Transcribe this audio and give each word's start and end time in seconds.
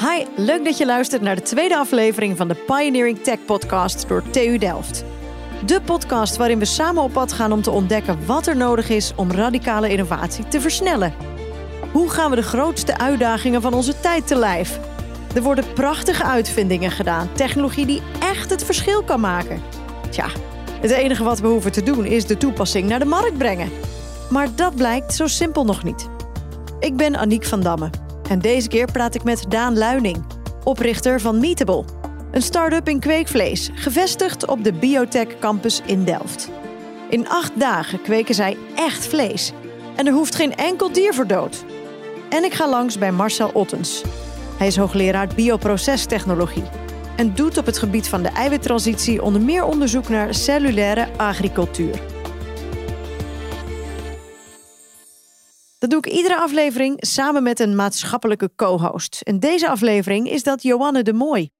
Hi, 0.00 0.24
leuk 0.36 0.64
dat 0.64 0.78
je 0.78 0.86
luistert 0.86 1.22
naar 1.22 1.34
de 1.34 1.42
tweede 1.42 1.76
aflevering 1.76 2.36
van 2.36 2.48
de 2.48 2.54
Pioneering 2.54 3.18
Tech 3.18 3.44
Podcast 3.44 4.08
door 4.08 4.22
TU 4.30 4.58
Delft. 4.58 5.04
De 5.66 5.80
podcast 5.80 6.36
waarin 6.36 6.58
we 6.58 6.64
samen 6.64 7.02
op 7.02 7.12
pad 7.12 7.32
gaan 7.32 7.52
om 7.52 7.62
te 7.62 7.70
ontdekken 7.70 8.26
wat 8.26 8.46
er 8.46 8.56
nodig 8.56 8.88
is 8.88 9.12
om 9.16 9.30
radicale 9.30 9.88
innovatie 9.88 10.48
te 10.48 10.60
versnellen. 10.60 11.14
Hoe 11.92 12.10
gaan 12.10 12.30
we 12.30 12.36
de 12.36 12.42
grootste 12.42 12.98
uitdagingen 12.98 13.62
van 13.62 13.74
onze 13.74 14.00
tijd 14.00 14.26
te 14.26 14.36
lijf? 14.36 14.78
Er 15.34 15.42
worden 15.42 15.72
prachtige 15.72 16.24
uitvindingen 16.24 16.90
gedaan, 16.90 17.32
technologie 17.32 17.86
die 17.86 18.02
echt 18.20 18.50
het 18.50 18.64
verschil 18.64 19.02
kan 19.02 19.20
maken. 19.20 19.62
Tja, 20.10 20.26
het 20.80 20.90
enige 20.90 21.24
wat 21.24 21.40
we 21.40 21.46
hoeven 21.46 21.72
te 21.72 21.82
doen 21.82 22.04
is 22.04 22.26
de 22.26 22.36
toepassing 22.36 22.88
naar 22.88 22.98
de 22.98 23.04
markt 23.04 23.38
brengen. 23.38 23.70
Maar 24.30 24.48
dat 24.54 24.74
blijkt 24.74 25.14
zo 25.14 25.26
simpel 25.26 25.64
nog 25.64 25.84
niet. 25.84 26.08
Ik 26.78 26.96
ben 26.96 27.16
Aniek 27.16 27.44
van 27.44 27.60
Damme 27.60 27.90
en 28.30 28.38
deze 28.38 28.68
keer 28.68 28.92
praat 28.92 29.14
ik 29.14 29.24
met 29.24 29.44
Daan 29.48 29.78
Luining, 29.78 30.24
oprichter 30.64 31.20
van 31.20 31.40
Meetable. 31.40 31.84
Een 32.30 32.42
start-up 32.42 32.88
in 32.88 33.00
kweekvlees, 33.00 33.70
gevestigd 33.74 34.46
op 34.46 34.64
de 34.64 34.72
Biotech 34.72 35.38
Campus 35.38 35.80
in 35.86 36.04
Delft. 36.04 36.50
In 37.08 37.28
acht 37.28 37.60
dagen 37.60 38.02
kweken 38.02 38.34
zij 38.34 38.56
echt 38.74 39.06
vlees. 39.06 39.52
En 39.96 40.06
er 40.06 40.12
hoeft 40.12 40.34
geen 40.34 40.54
enkel 40.54 40.92
dier 40.92 41.14
voor 41.14 41.26
dood. 41.26 41.64
En 42.28 42.44
ik 42.44 42.52
ga 42.52 42.68
langs 42.68 42.98
bij 42.98 43.12
Marcel 43.12 43.50
Ottens. 43.52 44.02
Hij 44.56 44.66
is 44.66 44.76
hoogleraar 44.76 45.28
bioprocestechnologie 45.34 46.68
en 47.16 47.34
doet 47.34 47.58
op 47.58 47.66
het 47.66 47.78
gebied 47.78 48.08
van 48.08 48.22
de 48.22 48.28
eiwittransitie 48.28 49.22
onder 49.22 49.42
meer 49.42 49.64
onderzoek 49.64 50.08
naar 50.08 50.34
cellulaire 50.34 51.08
agricultuur. 51.16 52.19
Dat 55.80 55.90
doe 55.90 55.98
ik 55.98 56.06
iedere 56.06 56.36
aflevering 56.36 56.96
samen 56.98 57.42
met 57.42 57.60
een 57.60 57.76
maatschappelijke 57.76 58.50
co-host. 58.56 59.20
En 59.20 59.38
deze 59.38 59.68
aflevering 59.68 60.30
is 60.30 60.42
dat 60.42 60.62
Joanne 60.62 61.02
de 61.02 61.12
Mooi. 61.12 61.50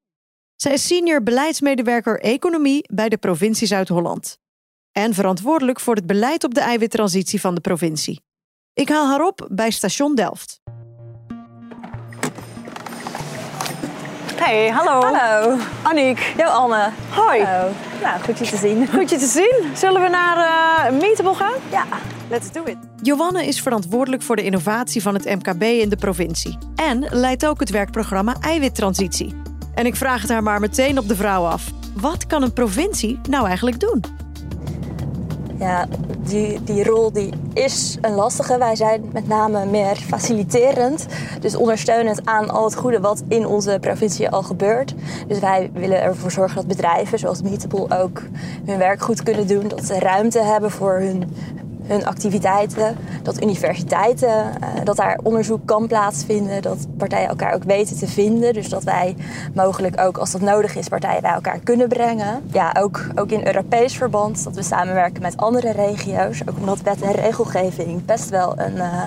Zij 0.56 0.72
is 0.72 0.86
senior 0.86 1.22
beleidsmedewerker 1.22 2.20
economie 2.20 2.84
bij 2.92 3.08
de 3.08 3.16
provincie 3.16 3.66
Zuid-Holland. 3.66 4.38
En 4.92 5.14
verantwoordelijk 5.14 5.80
voor 5.80 5.94
het 5.94 6.06
beleid 6.06 6.44
op 6.44 6.54
de 6.54 6.60
eiwittransitie 6.60 7.40
van 7.40 7.54
de 7.54 7.60
provincie. 7.60 8.20
Ik 8.72 8.88
haal 8.88 9.06
haar 9.06 9.27
op 9.27 9.48
bij 9.50 9.70
station 9.70 10.14
Delft. 10.14 10.60
Hey, 14.41 14.70
hallo. 14.70 15.00
Hallo. 15.00 15.58
Aniek. 15.83 16.34
Yo, 16.36 16.44
Anne. 16.44 16.91
Hoi. 17.10 17.42
Hallo. 17.42 17.72
Nou, 18.02 18.20
goed 18.24 18.38
je 18.38 18.44
te 18.44 18.56
zien. 18.56 18.88
Goed 18.88 19.10
je 19.10 19.19
te 19.19 19.27
zien. 19.27 19.77
Zullen 19.77 20.02
we 20.02 20.08
naar 20.08 20.36
uh, 20.92 21.00
Meetable 21.00 21.34
gaan? 21.34 21.52
Ja. 21.70 21.84
Let's 22.30 22.52
do 22.52 22.62
it. 22.64 22.77
Joanne 23.02 23.46
is 23.46 23.61
verantwoordelijk 23.61 24.22
voor 24.22 24.36
de 24.36 24.42
innovatie 24.42 25.02
van 25.02 25.14
het 25.14 25.24
MKB 25.24 25.62
in 25.62 25.88
de 25.88 25.96
provincie. 25.96 26.58
En 26.74 27.06
leidt 27.11 27.46
ook 27.46 27.61
het 27.61 27.70
werkprogramma 27.70 28.36
Eiwittransitie. 28.41 29.34
En 29.74 29.86
ik 29.86 29.96
vraag 29.96 30.20
het 30.20 30.30
haar 30.30 30.42
maar 30.42 30.61
meteen 30.61 30.98
op 30.98 31.08
de 31.08 31.16
vrouw 31.16 31.44
af. 31.44 31.64
Wat 31.94 32.27
kan 32.27 32.42
een 32.42 32.52
provincie 32.52 33.20
nou 33.28 33.46
eigenlijk 33.46 33.80
doen? 33.80 34.05
Ja, 35.61 35.86
die, 36.19 36.62
die 36.62 36.84
rol 36.84 37.12
die 37.12 37.33
is 37.53 37.98
een 38.00 38.14
lastige. 38.14 38.58
Wij 38.58 38.77
zijn 38.77 39.11
met 39.12 39.28
name 39.28 39.67
meer 39.67 39.97
faciliterend. 39.97 41.06
Dus 41.41 41.56
ondersteunend 41.56 42.27
aan 42.27 42.50
al 42.50 42.64
het 42.64 42.77
goede 42.77 43.00
wat 43.00 43.22
in 43.28 43.47
onze 43.47 43.78
provincie 43.80 44.30
al 44.30 44.42
gebeurt. 44.42 44.94
Dus 45.27 45.39
wij 45.39 45.70
willen 45.72 46.02
ervoor 46.02 46.30
zorgen 46.30 46.56
dat 46.56 46.67
bedrijven 46.67 47.19
zoals 47.19 47.42
Meetable 47.42 47.98
ook 48.02 48.22
hun 48.64 48.78
werk 48.78 49.02
goed 49.02 49.22
kunnen 49.22 49.47
doen. 49.47 49.69
Dat 49.69 49.84
ze 49.84 49.98
ruimte 49.98 50.39
hebben 50.42 50.70
voor 50.70 50.98
hun 50.98 51.34
hun 51.91 52.06
activiteiten, 52.06 52.96
dat 53.22 53.42
universiteiten, 53.42 54.28
uh, 54.28 54.84
dat 54.84 54.96
daar 54.96 55.19
onderzoek 55.22 55.60
kan 55.64 55.86
plaatsvinden, 55.86 56.62
dat 56.62 56.86
partijen 56.96 57.28
elkaar 57.28 57.55
ook 57.55 57.64
weten 57.64 57.98
te 57.98 58.06
vinden. 58.06 58.52
Dus 58.52 58.69
dat 58.69 58.84
wij 58.84 59.16
mogelijk 59.55 60.01
ook, 60.01 60.18
als 60.18 60.30
dat 60.30 60.40
nodig 60.40 60.77
is, 60.77 60.89
partijen 60.89 61.23
bij 61.23 61.33
elkaar 61.33 61.58
kunnen 61.58 61.89
brengen. 61.89 62.42
Ja, 62.52 62.74
ook, 62.78 63.06
ook 63.14 63.30
in 63.30 63.46
Europees 63.46 63.96
verband, 63.96 64.45
dat 64.45 64.55
we 64.55 64.62
samenwerken 64.62 65.23
met 65.23 65.36
andere 65.36 65.73
regio's. 65.73 66.42
Ook 66.48 66.58
omdat 66.58 66.80
wet 66.80 67.01
en 67.01 67.12
regelgeving 67.12 68.05
best 68.05 68.28
wel 68.28 68.58
een, 68.58 68.77
uh, 68.77 69.02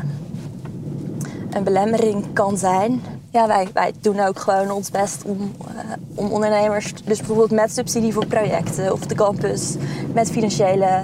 een 1.51 1.63
belemmering 1.63 2.33
kan 2.33 2.57
zijn. 2.57 3.01
Ja, 3.33 3.47
wij, 3.47 3.67
wij 3.73 3.91
doen 4.01 4.19
ook 4.19 4.39
gewoon 4.39 4.71
ons 4.71 4.89
best 4.89 5.23
om, 5.23 5.55
uh, 5.67 5.93
om 6.15 6.31
ondernemers, 6.31 6.93
dus 7.03 7.17
bijvoorbeeld 7.17 7.51
met 7.51 7.73
subsidie 7.73 8.13
voor 8.13 8.25
projecten 8.25 8.91
of 8.91 8.99
de 8.99 9.15
campus, 9.15 9.75
met 10.13 10.31
financiële 10.31 11.03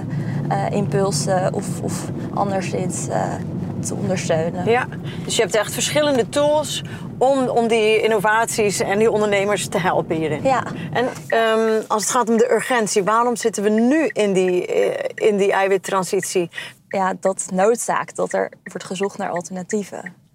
uh, 0.50 0.70
impulsen 0.70 1.54
of, 1.54 1.80
of 1.82 2.10
anderszins 2.34 3.08
uh, 3.08 3.34
te 3.80 3.94
ondersteunen. 3.94 4.64
Ja, 4.70 4.86
dus 5.24 5.36
je 5.36 5.42
hebt 5.42 5.54
echt 5.54 5.72
verschillende 5.72 6.28
tools 6.28 6.84
om, 7.18 7.48
om 7.48 7.68
die 7.68 8.02
innovaties 8.02 8.80
en 8.80 8.98
die 8.98 9.10
ondernemers 9.10 9.68
te 9.68 9.78
helpen 9.78 10.16
hierin. 10.16 10.42
Ja. 10.42 10.62
En 10.92 11.04
um, 11.04 11.84
als 11.88 12.02
het 12.02 12.10
gaat 12.10 12.28
om 12.28 12.36
de 12.36 12.52
urgentie, 12.52 13.04
waarom 13.04 13.36
zitten 13.36 13.62
we 13.62 13.68
nu 13.68 14.06
in 14.06 14.32
die, 14.32 14.66
in 15.14 15.36
die 15.36 15.52
eiwittransitie? 15.52 16.50
Ja, 16.88 17.14
dat 17.20 17.46
noodzaakt 17.52 18.16
dat 18.16 18.32
er 18.32 18.52
wordt 18.62 18.86
gezocht 18.86 19.18
naar 19.18 19.30
alternatieven. 19.30 20.28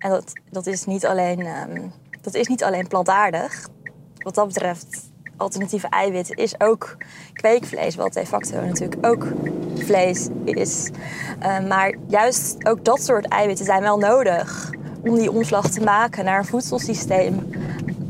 En 0.00 0.10
dat, 0.10 0.32
dat, 0.50 0.66
is, 0.66 0.84
niet 0.84 1.06
alleen, 1.06 1.46
um, 1.46 1.92
dat 2.20 2.34
is 2.34 2.46
niet 2.46 2.64
alleen 2.64 2.86
plantaardig. 2.86 3.68
Wat 4.16 4.34
dat 4.34 4.46
betreft 4.46 5.10
alternatieve 5.36 5.88
eiwitten 5.88 6.36
is 6.36 6.60
ook 6.60 6.96
kweekvlees, 7.32 7.94
wat 7.94 8.12
de 8.12 8.26
facto 8.26 8.60
natuurlijk 8.60 9.06
ook 9.06 9.26
vlees 9.74 10.28
is. 10.44 10.90
Uh, 11.42 11.68
maar 11.68 11.94
juist 12.08 12.66
ook 12.66 12.84
dat 12.84 13.02
soort 13.02 13.28
eiwitten 13.28 13.64
zijn 13.64 13.82
wel 13.82 13.98
nodig 13.98 14.70
om 15.02 15.14
die 15.14 15.30
omslag 15.30 15.70
te 15.70 15.80
maken 15.80 16.24
naar 16.24 16.38
een 16.38 16.44
voedselsysteem 16.44 17.50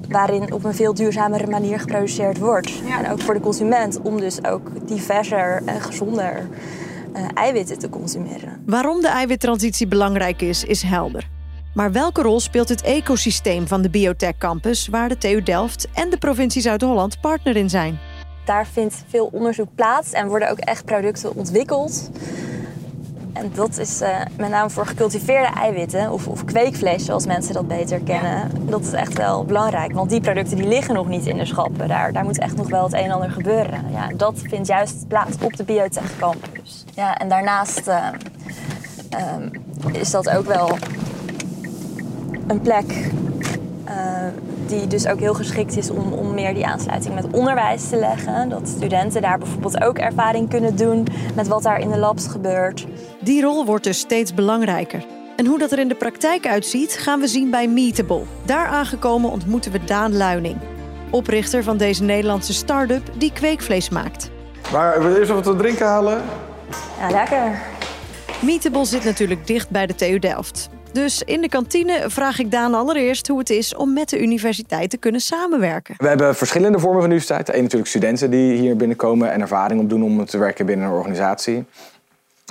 waarin 0.09 0.53
op 0.53 0.65
een 0.65 0.75
veel 0.75 0.95
duurzamere 0.95 1.47
manier 1.47 1.81
geproduceerd 1.81 2.39
wordt. 2.39 2.69
Ja. 2.69 3.05
En 3.05 3.13
ook 3.13 3.21
voor 3.21 3.35
de 3.35 3.41
consument 3.41 4.01
om 4.01 4.21
dus 4.21 4.45
ook 4.45 4.89
diverser 4.89 5.63
en 5.65 5.81
gezonder 5.81 6.49
uh, 7.17 7.25
eiwitten 7.35 7.79
te 7.79 7.89
consumeren. 7.89 8.63
Waarom 8.67 9.01
de 9.01 9.09
eiwittransitie 9.09 9.87
belangrijk 9.87 10.43
is, 10.43 10.65
is 10.65 10.83
helder. 10.83 11.29
Maar 11.75 11.93
welke 11.93 12.23
rol 12.23 12.41
speelt 12.41 12.69
het 12.69 12.83
ecosysteem 12.83 13.67
van 13.69 13.83
de 13.83 13.91
Biotech 13.91 14.39
Campus, 14.39 14.89
waar 14.89 15.09
de 15.09 15.19
TU 15.19 15.43
Delft 15.43 15.89
en 15.95 16.11
de 16.11 16.19
provincie 16.19 16.63
Zuid-Holland 16.63 17.21
partner 17.21 17.57
in 17.57 17.71
zijn? 17.71 17.99
Daar 18.45 18.67
vindt 18.67 19.05
veel 19.09 19.29
onderzoek 19.33 19.69
plaats 19.75 20.13
en 20.13 20.29
worden 20.29 20.51
ook 20.51 20.59
echt 20.59 20.85
producten 20.85 21.37
ontwikkeld. 21.37 22.11
En 23.33 23.51
dat 23.55 23.79
is 23.79 24.03
uh, 24.03 24.21
met 24.37 24.51
name 24.51 24.71
voor 24.71 24.87
gecultiveerde 24.87 25.55
eiwitten 25.55 26.13
of, 26.13 26.27
of, 26.27 26.45
kweekvlees, 26.45 27.05
zoals 27.05 27.27
mensen 27.27 27.55
dat 27.55 27.69
beter 27.69 28.01
kennen. 28.01 28.51
Dat 28.67 28.81
is 28.81 28.93
echt 28.93 29.17
wel 29.17 29.45
belangrijk, 29.45 29.93
want 29.93 30.11
die 30.11 30.21
producten 30.21 30.57
die 30.57 30.69
liggen 30.69 30.95
nog 30.95 31.09
niet 31.09 31.27
in 31.27 31.37
de 31.37 31.45
schappen. 31.45 31.89
Daar, 31.89 32.13
daar 32.13 32.25
moet 32.25 32.39
echt 32.39 32.57
nog 32.57 32.69
wel 32.69 32.85
het 32.85 32.93
een 32.93 32.99
en 32.99 33.11
ander 33.11 33.31
gebeuren. 33.31 33.85
Ja, 33.93 34.09
dat 34.17 34.39
vindt 34.49 34.67
juist 34.67 35.09
plaats 35.09 35.37
op 35.43 35.57
de 35.57 35.65
Biotech 35.65 36.17
Campus. 36.19 36.85
Ja, 36.95 37.19
en 37.19 37.29
daarnaast 37.29 37.89
uh, 37.89 38.07
um, 39.37 39.51
is 39.93 40.11
dat 40.11 40.31
ook 40.31 40.47
wel 40.47 40.79
een 42.51 42.61
plek 42.61 43.11
uh, 43.89 43.95
die 44.67 44.87
dus 44.87 45.07
ook 45.07 45.19
heel 45.19 45.35
geschikt 45.35 45.77
is 45.77 45.91
om, 45.91 46.13
om 46.13 46.35
meer 46.35 46.55
die 46.55 46.67
aansluiting 46.67 47.15
met 47.15 47.27
onderwijs 47.33 47.89
te 47.89 47.97
leggen. 47.97 48.49
Dat 48.49 48.69
studenten 48.69 49.23
daar 49.23 49.39
bijvoorbeeld 49.39 49.83
ook 49.83 49.99
ervaring 49.99 50.49
kunnen 50.49 50.77
doen 50.77 51.07
met 51.35 51.49
wat 51.49 51.63
daar 51.63 51.81
in 51.81 51.91
de 51.91 51.99
labs 51.99 52.27
gebeurt. 52.27 52.87
Die 53.21 53.43
rol 53.43 53.65
wordt 53.65 53.85
dus 53.85 53.99
steeds 53.99 54.35
belangrijker. 54.35 55.05
En 55.37 55.47
hoe 55.47 55.59
dat 55.59 55.73
er 55.73 55.79
in 55.79 55.89
de 55.89 55.95
praktijk 55.95 56.47
uitziet, 56.47 56.93
gaan 56.93 57.21
we 57.21 57.27
zien 57.27 57.51
bij 57.51 57.69
Meetable. 57.69 58.23
Daar 58.45 58.67
aangekomen 58.67 59.31
ontmoeten 59.31 59.73
we 59.73 59.85
Daan 59.85 60.17
Luining, 60.17 60.57
oprichter 61.11 61.63
van 61.63 61.77
deze 61.77 62.03
Nederlandse 62.03 62.53
start-up 62.53 63.11
die 63.19 63.33
kweekvlees 63.33 63.89
maakt. 63.89 64.31
Maar 64.73 65.03
we 65.03 65.19
eerst 65.19 65.31
wat 65.31 65.45
te 65.45 65.57
drinken 65.57 65.87
halen? 65.87 66.23
Ja, 67.01 67.11
lekker. 67.11 67.61
Meetable 68.41 68.85
zit 68.85 69.05
natuurlijk 69.05 69.47
dicht 69.47 69.71
bij 69.71 69.87
de 69.87 69.95
TU 69.95 70.19
Delft. 70.19 70.69
Dus 70.93 71.23
in 71.23 71.41
de 71.41 71.49
kantine 71.49 72.05
vraag 72.07 72.39
ik 72.39 72.51
Daan 72.51 72.75
allereerst 72.75 73.29
hoe 73.29 73.39
het 73.39 73.51
is 73.51 73.75
om 73.75 73.93
met 73.93 74.09
de 74.09 74.23
universiteit 74.23 74.91
te 74.91 74.97
kunnen 74.97 75.21
samenwerken. 75.21 75.95
We 75.99 76.09
hebben 76.09 76.35
verschillende 76.35 76.79
vormen 76.79 77.01
van 77.01 77.11
universiteit. 77.11 77.55
Eén 77.55 77.63
natuurlijk 77.63 77.91
studenten 77.91 78.31
die 78.31 78.59
hier 78.59 78.77
binnenkomen 78.77 79.33
en 79.33 79.41
ervaring 79.41 79.81
opdoen 79.81 80.03
om 80.03 80.25
te 80.25 80.39
werken 80.39 80.67
binnen 80.67 80.87
een 80.87 80.93
organisatie. 80.93 81.65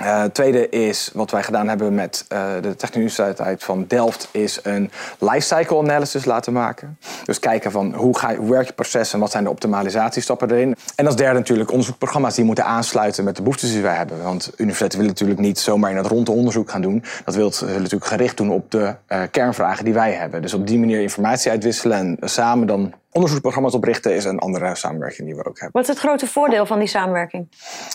Uh, 0.02 0.24
tweede 0.24 0.68
is 0.68 1.10
wat 1.14 1.30
wij 1.30 1.42
gedaan 1.42 1.68
hebben 1.68 1.94
met 1.94 2.24
uh, 2.32 2.38
de 2.60 2.76
Technische 2.76 3.22
Universiteit 3.22 3.64
van 3.64 3.84
Delft, 3.88 4.28
is 4.30 4.58
een 4.62 4.90
lifecycle 5.18 5.78
analysis 5.78 6.24
laten 6.24 6.52
maken. 6.52 6.98
Dus 7.24 7.38
kijken 7.38 7.70
van 7.70 7.94
hoe, 7.94 8.18
ga 8.18 8.30
je, 8.30 8.44
werkt 8.44 8.66
je 8.66 8.72
proces 8.72 9.12
en 9.12 9.20
wat 9.20 9.30
zijn 9.30 9.44
de 9.44 9.50
optimalisatiestappen 9.50 10.50
erin. 10.50 10.76
En 10.96 11.06
als 11.06 11.16
derde 11.16 11.38
natuurlijk 11.38 11.70
onderzoekprogramma's 11.70 12.34
die 12.34 12.44
moeten 12.44 12.64
aansluiten 12.64 13.24
met 13.24 13.36
de 13.36 13.42
behoeftes 13.42 13.72
die 13.72 13.82
wij 13.82 13.94
hebben. 13.94 14.22
Want 14.22 14.50
universiteiten 14.56 14.98
willen 14.98 15.14
natuurlijk 15.14 15.40
niet 15.40 15.58
zomaar 15.58 15.90
in 15.90 15.96
het 15.96 16.06
ronde 16.06 16.30
onderzoek 16.30 16.70
gaan 16.70 16.82
doen. 16.82 17.04
Dat 17.24 17.34
wil 17.34 17.52
natuurlijk 17.60 18.06
gericht 18.06 18.36
doen 18.36 18.50
op 18.50 18.70
de 18.70 18.94
uh, 19.08 19.22
kernvragen 19.30 19.84
die 19.84 19.94
wij 19.94 20.12
hebben. 20.12 20.42
Dus 20.42 20.54
op 20.54 20.66
die 20.66 20.78
manier 20.78 21.00
informatie 21.00 21.50
uitwisselen 21.50 21.98
en 21.98 22.28
samen 22.28 22.66
dan 22.66 22.94
onderzoeksprogramma's 23.12 23.74
oprichten 23.74 24.14
is 24.14 24.24
een 24.24 24.38
andere 24.38 24.74
samenwerking 24.74 25.26
die 25.26 25.36
we 25.36 25.44
ook 25.44 25.60
hebben. 25.60 25.80
Wat 25.80 25.82
is 25.82 25.88
het 25.88 25.98
grote 25.98 26.26
voordeel 26.26 26.66
van 26.66 26.78
die 26.78 26.88
samenwerking? 26.88 27.48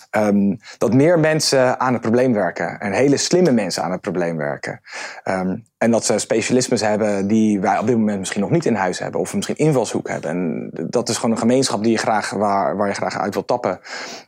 Ehm, 0.10 0.56
dat 0.78 0.94
meer 0.94 1.20
mensen 1.20 1.80
aan 1.80 1.94
het 1.94 2.02
probleem 2.02 2.34
werken. 2.34 2.80
En 2.80 2.92
hele 2.92 3.18
slimme 3.18 3.52
mensen 3.52 3.84
aan 3.84 3.92
het 3.92 4.02
probleem 4.02 4.38
werken. 4.38 4.82
Ehm, 5.24 5.58
en 5.78 5.92
dat 5.92 6.06
ze 6.06 6.20
specialismes 6.20 6.82
hebben 6.82 7.28
die 7.28 7.60
wij 7.60 7.80
op 7.80 7.88
dit 7.88 7.98
moment 7.98 8.20
misschien 8.20 8.42
nog 8.42 8.50
niet 8.50 8.66
in 8.66 8.76
huis 8.76 9.00
hebben. 9.00 9.20
Of 9.20 9.36
misschien 9.36 9.58
invalshoek 9.58 10.08
hebben. 10.08 10.30
En 10.30 10.70
dat 10.90 11.10
is 11.10 11.16
gewoon 11.16 11.32
een 11.32 11.38
gemeenschap 11.38 11.84
die 11.84 11.92
je 11.92 11.98
graag, 11.98 12.30
waar, 12.30 12.78
waar 12.78 12.88
je 12.88 12.94
graag 12.94 13.20
uit 13.20 13.34
wil 13.34 13.46
tappen. 13.46 13.80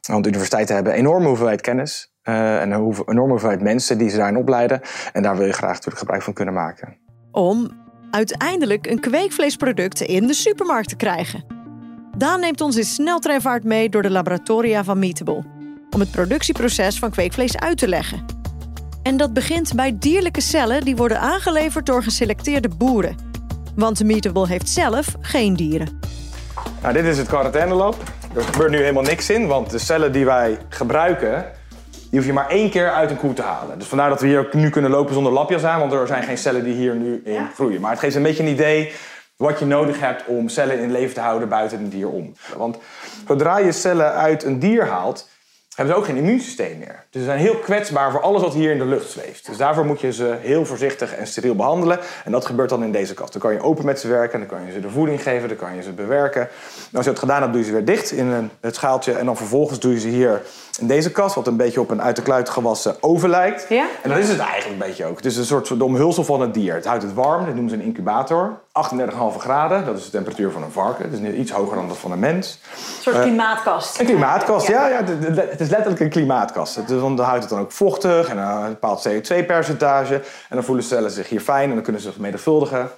Want 0.02 0.28
universiteiten 0.28 0.76
hebben 0.76 0.94
een 0.94 1.00
enorme 1.00 1.28
hoeveelheid 1.28 1.62
kennis. 1.62 2.16
Uh, 2.24 2.62
en 2.62 2.72
een 2.72 3.04
enorme 3.06 3.32
hoeveelheid 3.32 3.62
mensen 3.62 3.98
die 3.98 4.10
ze 4.10 4.18
daarin 4.18 4.38
opleiden. 4.38 4.82
En 5.14 5.24
daar 5.24 5.38
wil 5.38 5.46
je 5.46 5.54
graag 5.54 5.72
natuurlijk 5.72 5.98
gebruik 5.98 6.22
van 6.22 6.34
kunnen 6.34 6.54
maken. 6.54 6.98
Om 7.32 7.87
uiteindelijk 8.12 8.88
een 8.88 9.00
kweekvleesproduct 9.00 10.02
in 10.02 10.28
de 10.28 10.34
supermarkt 10.34 10.90
te 10.90 10.96
krijgen. 10.96 11.44
Daan 12.18 12.40
neemt 12.40 12.62
ons 12.62 12.76
in 12.76 12.84
sneltreinvaart 12.84 13.64
mee 13.64 13.90
door 13.90 14.02
de 14.02 14.10
laboratoria 14.10 14.84
van 14.84 15.00
Meatable. 15.00 15.44
Om 15.90 16.00
het 16.00 16.12
productieproces 16.12 17.00
van 17.00 17.10
kweekvlees 17.10 17.58
uit 17.58 17.78
te 17.78 17.88
leggen. 17.88 18.26
En 19.04 19.18
dat 19.18 19.34
begint 19.34 19.76
bij 19.76 19.98
dierlijke 19.98 20.42
cellen 20.42 20.84
die 20.84 20.96
worden 20.96 21.20
aangeleverd 21.20 21.86
door 21.86 22.04
geselecteerde 22.04 22.70
boeren. 22.78 23.16
Want 23.76 24.04
Meatable 24.04 24.48
heeft 24.48 24.70
zelf 24.70 25.16
geen 25.22 25.56
dieren. 25.56 26.00
Nou, 26.82 26.94
dit 26.94 27.06
is 27.06 27.18
het 27.18 27.28
quarantainelab. 27.28 28.04
Er 28.36 28.42
gebeurt 28.44 28.72
nu 28.72 28.78
helemaal 28.78 29.04
niks 29.04 29.30
in, 29.30 29.48
want 29.48 29.70
de 29.70 29.78
cellen 29.78 30.12
die 30.12 30.26
wij 30.26 30.58
gebruiken 30.70 31.46
die 32.10 32.20
hoef 32.20 32.26
je 32.26 32.34
maar 32.34 32.50
één 32.50 32.70
keer 32.70 32.92
uit 32.92 33.12
een 33.12 33.18
koe 33.18 33.34
te 33.34 33.42
halen. 33.42 33.80
Dus 33.80 33.88
vandaar 33.88 34.10
dat 34.10 34.22
we 34.22 34.28
hier 34.28 34.50
nu 34.52 34.70
kunnen 34.70 34.92
lopen 34.92 35.14
zonder 35.14 35.32
lapjas 35.32 35.64
aan, 35.64 35.80
want 35.80 35.94
er 35.94 36.08
zijn 36.08 36.24
geen 36.24 36.38
cellen 36.38 36.64
die 36.64 36.74
hier 36.74 36.96
nu 36.96 37.22
in 37.24 37.48
groeien. 37.56 37.82
Maar 37.82 37.92
het 37.92 38.00
geeft 38.00 38.16
een 38.16 38.24
beetje 38.24 38.44
een 38.44 38.50
idee 38.50 38.94
wat 39.36 39.60
je 39.60 39.66
nodig 39.66 40.00
hebt 40.00 40.26
om 40.26 40.50
cellen 40.50 40.80
in 40.80 40.92
leven 40.92 41.14
te 41.14 41.20
houden 41.20 41.50
buiten 41.50 41.80
een 41.80 41.90
dier 41.90 42.10
om. 42.10 42.34
Want 42.58 42.78
zodra 43.28 43.58
je 43.58 43.72
cellen 43.72 44.14
uit 44.14 44.44
een 44.44 44.60
dier 44.60 44.86
haalt, 44.86 45.30
hebben 45.78 45.96
ze 45.96 46.02
ook 46.02 46.08
geen 46.08 46.18
immuunsysteem 46.18 46.78
meer. 46.78 47.06
Dus 47.10 47.22
ze 47.22 47.28
zijn 47.28 47.40
heel 47.40 47.56
kwetsbaar 47.56 48.12
voor 48.12 48.22
alles 48.22 48.42
wat 48.42 48.54
hier 48.54 48.72
in 48.72 48.78
de 48.78 48.86
lucht 48.86 49.10
zweeft. 49.10 49.46
Dus 49.46 49.58
daarvoor 49.58 49.86
moet 49.86 50.02
je 50.02 50.12
ze 50.12 50.36
heel 50.40 50.66
voorzichtig 50.66 51.16
en 51.16 51.28
steriel 51.28 51.56
behandelen. 51.56 52.00
En 52.26 52.32
dat 52.32 52.46
gebeurt 52.46 52.70
dan 52.70 52.84
in 52.84 52.92
deze 52.92 53.14
kast. 53.14 53.32
Dan 53.32 53.42
kan 53.42 53.54
je 53.54 53.62
open 53.62 53.86
met 53.86 54.00
ze 54.00 54.08
werken, 54.08 54.40
dan 54.40 54.48
kan 54.48 54.66
je 54.66 54.72
ze 54.72 54.80
de 54.80 54.90
voeding 54.90 55.22
geven, 55.22 55.48
dan 55.48 55.58
kan 55.58 55.76
je 55.76 55.82
ze 55.82 55.92
bewerken. 55.92 56.42
En 56.42 56.98
als 56.98 57.06
je 57.06 57.12
dat 57.12 57.20
gedaan 57.20 57.42
hebt, 57.42 57.52
doe 57.52 57.62
je 57.62 57.68
ze 57.68 57.74
weer 57.74 57.86
dicht 57.86 58.12
in 58.12 58.52
het 58.62 58.76
schaaltje. 58.76 59.14
En 59.14 59.26
dan 59.26 59.38
vervolgens 59.38 59.80
doe 59.80 59.94
je 59.94 60.00
ze 60.00 60.08
hier 60.08 60.42
in 60.80 60.88
deze 60.88 61.12
kast, 61.12 61.36
wat 61.36 61.48
een 61.48 61.58
beetje 61.58 61.82
op 61.82 61.90
een 61.90 62.02
uit 62.02 62.16
de 62.16 62.22
kluit 62.22 62.50
gewassen 62.50 63.04
oven 63.04 63.30
lijkt. 63.30 63.66
Ja? 63.70 63.86
En 64.04 64.10
dat 64.10 64.20
is 64.20 64.30
het 64.30 64.40
eigenlijk 64.40 64.82
een 64.82 64.88
beetje 64.88 65.06
ook. 65.06 65.16
Het 65.16 65.26
is 65.26 65.38
een 65.38 65.46
soort 65.46 65.78
de 65.78 65.84
omhulsel 65.84 66.24
van 66.24 66.42
het 66.42 66.54
dier. 66.54 66.74
Het 66.74 66.86
houdt 66.86 67.04
het 67.04 67.14
warm, 67.14 67.46
dat 67.46 67.54
noemen 67.54 67.70
ze 67.70 67.76
een 67.76 67.82
incubator. 67.82 68.60
38,5 68.78 69.38
graden, 69.38 69.86
dat 69.86 69.98
is 69.98 70.06
de 70.06 70.12
temperatuur 70.12 70.52
van 70.52 70.64
een 70.64 70.72
varken. 70.72 71.12
Dus 71.12 71.34
iets 71.34 71.52
hoger 71.52 71.76
dan 71.76 71.88
dat 71.88 71.98
van 71.98 72.12
een 72.12 72.20
mens. 72.20 72.60
Een 72.72 73.02
soort 73.02 73.22
klimaatkast. 73.22 74.00
Een 74.00 74.06
klimaatkast, 74.06 74.68
ja. 74.68 74.88
ja, 74.88 75.04
het 75.36 75.60
is 75.60 75.70
letterlijk 75.70 76.00
een 76.00 76.10
klimaatkast. 76.10 76.76
Het, 76.76 76.88
dan 76.88 77.20
houdt 77.20 77.42
het 77.42 77.50
dan 77.50 77.60
ook 77.60 77.72
vochtig 77.72 78.30
en 78.30 78.38
een 78.38 78.70
bepaald 78.70 79.08
CO2-percentage. 79.08 80.14
En 80.14 80.56
dan 80.56 80.64
voelen 80.64 80.84
cellen 80.84 81.12
zich 81.12 81.30
hier 81.30 81.42
fijn 81.42 81.70
en 81.70 81.74
dan 81.74 81.84
kunnen 81.84 82.02
ze 82.02 82.08
zich 82.08 82.16
vermenigvuldigen. 82.16 82.90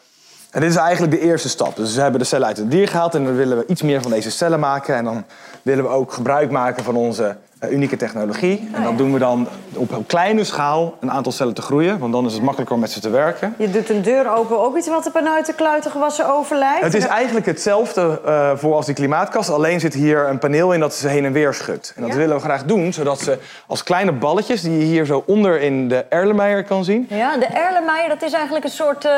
En 0.51 0.61
dit 0.61 0.69
is 0.69 0.75
eigenlijk 0.75 1.13
de 1.13 1.19
eerste 1.19 1.49
stap. 1.49 1.75
Dus 1.75 1.95
we 1.95 2.01
hebben 2.01 2.19
de 2.19 2.25
cellen 2.25 2.47
uit 2.47 2.57
het 2.57 2.71
dier 2.71 2.87
gehaald 2.87 3.15
en 3.15 3.23
dan 3.23 3.35
willen 3.35 3.57
we 3.57 3.65
iets 3.67 3.81
meer 3.81 4.01
van 4.01 4.11
deze 4.11 4.31
cellen 4.31 4.59
maken. 4.59 4.95
En 4.95 5.03
dan 5.03 5.25
willen 5.61 5.83
we 5.83 5.89
ook 5.89 6.13
gebruik 6.13 6.51
maken 6.51 6.83
van 6.83 6.95
onze 6.95 7.35
unieke 7.67 7.97
technologie. 7.97 8.69
En 8.73 8.83
dat 8.83 8.97
doen 8.97 9.13
we 9.13 9.19
dan 9.19 9.47
op 9.73 9.91
een 9.91 10.06
kleine 10.06 10.44
schaal 10.44 10.97
een 11.00 11.11
aantal 11.11 11.31
cellen 11.31 11.53
te 11.53 11.61
groeien. 11.61 12.00
Want 12.00 12.13
dan 12.13 12.25
is 12.25 12.33
het 12.33 12.41
makkelijker 12.41 12.75
om 12.75 12.81
met 12.81 12.91
ze 12.91 13.00
te 13.00 13.09
werken. 13.09 13.53
Je 13.57 13.69
doet 13.69 13.89
een 13.89 14.01
deur 14.01 14.35
open, 14.35 14.59
ook 14.59 14.77
iets 14.77 14.88
wat 14.88 15.06
er 15.06 15.11
vanuit 15.11 15.45
de 15.45 15.53
kluiten 15.53 15.91
gewassen 15.91 16.33
over 16.33 16.57
lijkt? 16.57 16.83
Het 16.83 16.94
is 16.94 17.06
eigenlijk 17.06 17.45
hetzelfde 17.45 18.21
uh, 18.25 18.51
voor 18.56 18.75
als 18.75 18.85
die 18.85 18.95
klimaatkast. 18.95 19.50
Alleen 19.50 19.79
zit 19.79 19.94
hier 19.94 20.27
een 20.27 20.39
paneel 20.39 20.73
in 20.73 20.79
dat 20.79 20.94
ze 20.94 21.07
heen 21.07 21.25
en 21.25 21.31
weer 21.31 21.53
schudt. 21.53 21.94
En 21.95 22.01
dat 22.01 22.13
willen 22.13 22.35
we 22.35 22.41
graag 22.41 22.63
doen, 22.63 22.94
zodat 22.94 23.19
ze 23.19 23.38
als 23.67 23.83
kleine 23.83 24.12
balletjes... 24.12 24.62
die 24.62 24.77
je 24.77 24.85
hier 24.85 25.05
zo 25.05 25.23
onder 25.25 25.62
in 25.62 25.88
de 25.88 26.05
Erlenmeyer 26.09 26.63
kan 26.63 26.83
zien. 26.83 27.07
Ja, 27.09 27.38
de 27.38 27.45
Erlenmeyer, 27.45 28.09
dat 28.09 28.21
is 28.21 28.33
eigenlijk 28.33 28.65
een 28.65 28.71
soort... 28.71 29.05
Uh, 29.05 29.12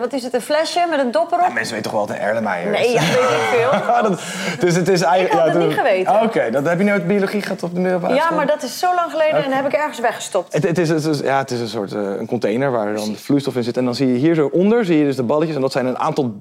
wat 0.00 0.12
is 0.12 0.22
het, 0.22 0.34
een 0.34 0.40
flesje 0.40 0.86
met 0.90 0.98
een 0.98 1.10
dop 1.10 1.32
erop? 1.32 1.46
Ja, 1.46 1.52
mensen 1.52 1.74
weten 1.74 1.90
toch 1.90 1.98
wel 1.98 2.06
wat 2.06 2.16
een 2.16 2.22
Erlenmeyer 2.22 2.72
is? 2.72 2.78
Nee, 2.78 2.92
ja, 2.92 3.00
weet 3.00 3.14
ik 3.14 3.48
veel. 3.50 4.02
dat, 4.08 4.20
dus 4.58 4.74
het 4.74 4.88
is 4.88 5.02
eigenlijk, 5.02 5.34
ik 5.34 5.52
had 5.52 5.62
het 5.62 5.68
niet 5.68 5.78
geweten. 5.78 6.22
Oké, 6.22 6.50
dat 6.50 6.64
heb 6.64 6.78
je 6.78 6.84
nu 6.84 6.90
uit 6.90 7.06
biologie 7.06 7.42
gehad 7.42 7.57
op 7.62 7.74
de 7.74 7.80
Ja, 8.14 8.30
maar 8.30 8.46
dat 8.46 8.62
is 8.62 8.78
zo 8.78 8.94
lang 8.94 9.10
geleden 9.10 9.44
en 9.44 9.52
heb 9.52 9.66
ik 9.66 9.72
ergens 9.72 9.98
weggestopt. 9.98 10.52
Het, 10.52 10.62
het, 10.62 10.78
is, 10.78 10.88
het, 10.88 11.04
is, 11.04 11.20
ja, 11.20 11.38
het 11.38 11.50
is 11.50 11.60
een 11.60 11.68
soort 11.68 11.92
uh, 11.92 12.00
een 12.00 12.26
container 12.26 12.70
waar 12.70 12.94
dan 12.94 13.12
de 13.12 13.18
vloeistof 13.18 13.56
in 13.56 13.64
zit. 13.64 13.76
En 13.76 13.84
dan 13.84 13.94
zie 13.94 14.06
je 14.06 14.18
hier 14.18 14.34
zo 14.34 14.48
onder 14.52 14.84
zie 14.84 14.98
je 14.98 15.04
dus 15.04 15.16
de 15.16 15.22
balletjes. 15.22 15.56
En 15.56 15.62
dat 15.62 15.72
zijn 15.72 15.86
een 15.86 15.98
aantal, 15.98 16.34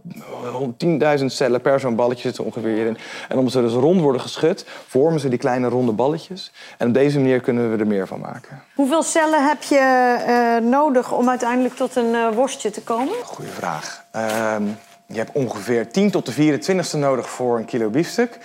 10.000 1.20 1.26
cellen 1.26 1.62
per 1.62 1.80
zo'n 1.80 1.96
balletje 1.96 2.22
zitten 2.22 2.46
ongeveer 2.46 2.74
hierin. 2.74 2.98
En 3.30 3.38
omdat 3.38 3.54
ze 3.54 3.62
dus 3.62 3.74
rond 3.74 4.02
worden 4.02 4.22
geschud, 4.22 4.66
vormen 4.88 5.20
ze 5.20 5.30
die 5.30 5.40
kleine 5.40 5.68
ronde 5.68 5.92
balletjes. 5.92 6.52
En 6.78 6.88
op 6.88 6.94
deze 6.94 7.20
manier 7.20 7.40
kunnen 7.40 7.72
we 7.72 7.78
er 7.78 7.88
meer 7.88 8.08
van 8.08 8.20
maken. 8.20 8.64
Hoeveel 8.76 9.04
cellen 9.04 9.48
heb 9.48 9.64
je 9.64 10.16
uh, 10.62 10.70
nodig 10.70 11.12
om 11.12 11.30
uiteindelijk 11.30 11.76
tot 11.76 11.96
een 11.96 12.14
uh, 12.14 12.28
worstje 12.34 12.70
te 12.70 12.82
komen? 12.82 13.14
Goeie 13.24 13.52
vraag. 13.52 14.04
Ehm, 14.12 14.64
je 15.06 15.18
hebt 15.18 15.32
ongeveer 15.34 15.92
10 15.92 16.12
tot 16.12 16.26
de 16.26 16.60
24ste 16.60 16.98
nodig 16.98 17.30
voor 17.30 17.58
een 17.58 17.66
kilo 17.66 17.90
biefstuk. 17.90 18.38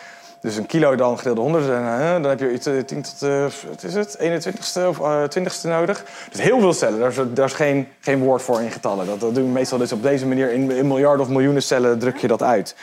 Dus 0.42 0.56
een 0.56 0.66
kilo 0.66 0.94
dan 0.94 1.18
gedeeld 1.18 1.36
door 1.36 1.44
100, 1.44 1.66
dan 2.22 2.24
heb 2.24 2.40
je 2.40 2.52
iets 2.52 2.68
10 2.86 3.02
tot 3.02 3.22
uh, 3.22 3.44
is 3.82 3.94
het, 3.94 4.18
21ste 4.18 4.86
of 4.88 4.98
uh, 4.98 5.22
20ste 5.22 5.68
nodig. 5.68 6.04
Dus 6.30 6.40
heel 6.40 6.60
veel 6.60 6.72
cellen, 6.72 6.98
daar 6.98 7.10
is, 7.10 7.16
daar 7.34 7.46
is 7.46 7.52
geen, 7.52 7.88
geen 8.00 8.18
woord 8.18 8.42
voor 8.42 8.60
in 8.60 8.70
getallen. 8.70 9.06
Dat, 9.06 9.20
dat 9.20 9.34
doen 9.34 9.44
we 9.44 9.50
meestal 9.50 9.78
dus 9.78 9.92
op 9.92 10.02
deze 10.02 10.26
manier. 10.26 10.52
In, 10.52 10.70
in 10.70 10.86
miljarden 10.86 11.26
of 11.26 11.32
miljoenen 11.32 11.62
cellen 11.62 11.98
druk 11.98 12.16
je 12.16 12.28
dat 12.28 12.42
uit. 12.42 12.74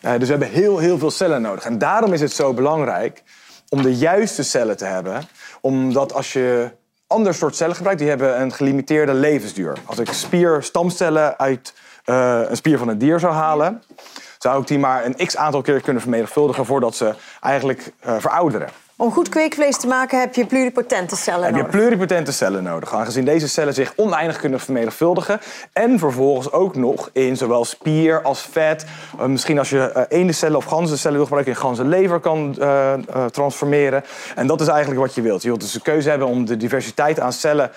Dus 0.00 0.18
we 0.18 0.26
hebben 0.26 0.48
heel, 0.48 0.78
heel 0.78 0.98
veel 0.98 1.10
cellen 1.10 1.42
nodig. 1.42 1.64
En 1.64 1.78
daarom 1.78 2.12
is 2.12 2.20
het 2.20 2.32
zo 2.32 2.54
belangrijk 2.54 3.22
om 3.68 3.82
de 3.82 3.96
juiste 3.96 4.42
cellen 4.42 4.76
te 4.76 4.84
hebben. 4.84 5.22
Omdat 5.60 6.14
als 6.14 6.32
je 6.32 6.70
ander 7.06 7.34
soort 7.34 7.56
cellen 7.56 7.76
gebruikt, 7.76 8.00
die 8.00 8.08
hebben 8.08 8.40
een 8.40 8.52
gelimiteerde 8.52 9.14
levensduur. 9.14 9.76
Als 9.84 9.98
ik 9.98 10.12
spierstamcellen 10.12 11.38
uit 11.38 11.74
een 12.04 12.56
spier 12.56 12.78
van 12.78 12.88
een 12.88 12.98
dier 12.98 13.20
zou 13.20 13.32
halen 13.32 13.82
zou 14.38 14.60
ik 14.60 14.66
die 14.66 14.78
maar 14.78 15.04
een 15.04 15.26
x 15.26 15.36
aantal 15.36 15.62
keer 15.62 15.80
kunnen 15.80 16.02
vermenigvuldigen 16.02 16.66
voordat 16.66 16.94
ze 16.94 17.14
eigenlijk 17.40 17.92
uh, 18.06 18.14
verouderen. 18.18 18.68
Om 19.00 19.12
goed 19.12 19.28
kweekvlees 19.28 19.78
te 19.78 19.86
maken 19.86 20.20
heb 20.20 20.34
je 20.34 20.46
pluripotente 20.46 21.16
cellen 21.16 21.42
heb 21.42 21.50
nodig. 21.50 21.66
Heb 21.66 21.74
je 21.74 21.78
pluripotente 21.78 22.32
cellen 22.32 22.62
nodig. 22.62 22.94
Aangezien 22.94 23.24
deze 23.24 23.48
cellen 23.48 23.74
zich 23.74 23.92
oneindig 23.96 24.38
kunnen 24.38 24.60
vermenigvuldigen. 24.60 25.40
En 25.72 25.98
vervolgens 25.98 26.52
ook 26.52 26.76
nog 26.76 27.10
in 27.12 27.36
zowel 27.36 27.64
spier 27.64 28.22
als 28.22 28.42
vet. 28.42 28.86
Uh, 29.18 29.24
misschien 29.24 29.58
als 29.58 29.70
je 29.70 29.92
uh, 29.96 30.02
eendencellen 30.08 30.56
of 30.56 30.64
ganzencellen 30.64 31.16
wil 31.16 31.24
gebruiken... 31.24 31.54
in 31.54 31.60
ganzenlever 31.60 32.20
kan 32.20 32.56
uh, 32.58 32.94
transformeren. 33.30 34.04
En 34.34 34.46
dat 34.46 34.60
is 34.60 34.68
eigenlijk 34.68 35.00
wat 35.00 35.14
je 35.14 35.22
wilt. 35.22 35.42
Je 35.42 35.48
wilt 35.48 35.60
dus 35.60 35.72
de 35.72 35.80
keuze 35.80 36.08
hebben 36.08 36.28
om 36.28 36.44
de 36.44 36.56
diversiteit 36.56 37.20
aan 37.20 37.32
cellen... 37.32 37.70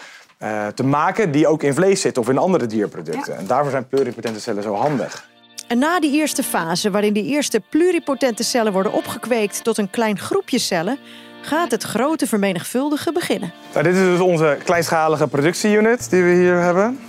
te 0.74 0.84
maken 0.84 1.32
die 1.32 1.48
ook 1.48 1.64
in 1.64 1.74
vlees 1.74 2.02
zitten 2.02 2.22
of 2.22 2.30
in 2.30 2.38
andere 2.38 2.66
dierproducten. 2.66 3.34
Ja. 3.34 3.40
En 3.40 3.48
daarvoor 3.48 3.72
zijn 3.72 3.88
pluripotente 3.88 4.40
cellen 4.40 4.64
zo 4.64 4.76
handig. 4.76 5.30
En 5.72 5.78
na 5.78 6.00
die 6.00 6.12
eerste 6.12 6.44
fase, 6.44 6.92
waarin 6.92 7.14
die 7.14 7.26
eerste 7.26 7.62
pluripotente 7.70 8.44
cellen 8.44 8.74
worden 8.74 8.94
opgekweekt 8.94 9.64
tot 9.64 9.78
een 9.78 9.90
klein 9.90 10.20
groepje 10.20 10.60
cellen, 10.60 10.98
gaat 11.42 11.72
het 11.72 11.84
grote 11.84 12.28
vermenigvuldigen 12.28 13.14
beginnen. 13.14 13.54
Nou, 13.74 13.84
dit 13.84 13.96
is 13.96 14.02
dus 14.02 14.20
onze 14.20 14.58
kleinschalige 14.64 15.28
productieunit 15.28 16.10
die 16.10 16.24
we 16.24 16.32
hier 16.32 16.60
hebben. 16.60 17.00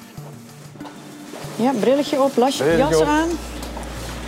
Ja, 1.56 1.72
brilletje 1.80 2.22
op, 2.22 2.36
lasje, 2.36 2.74
jas 2.76 3.00
aan. 3.00 3.28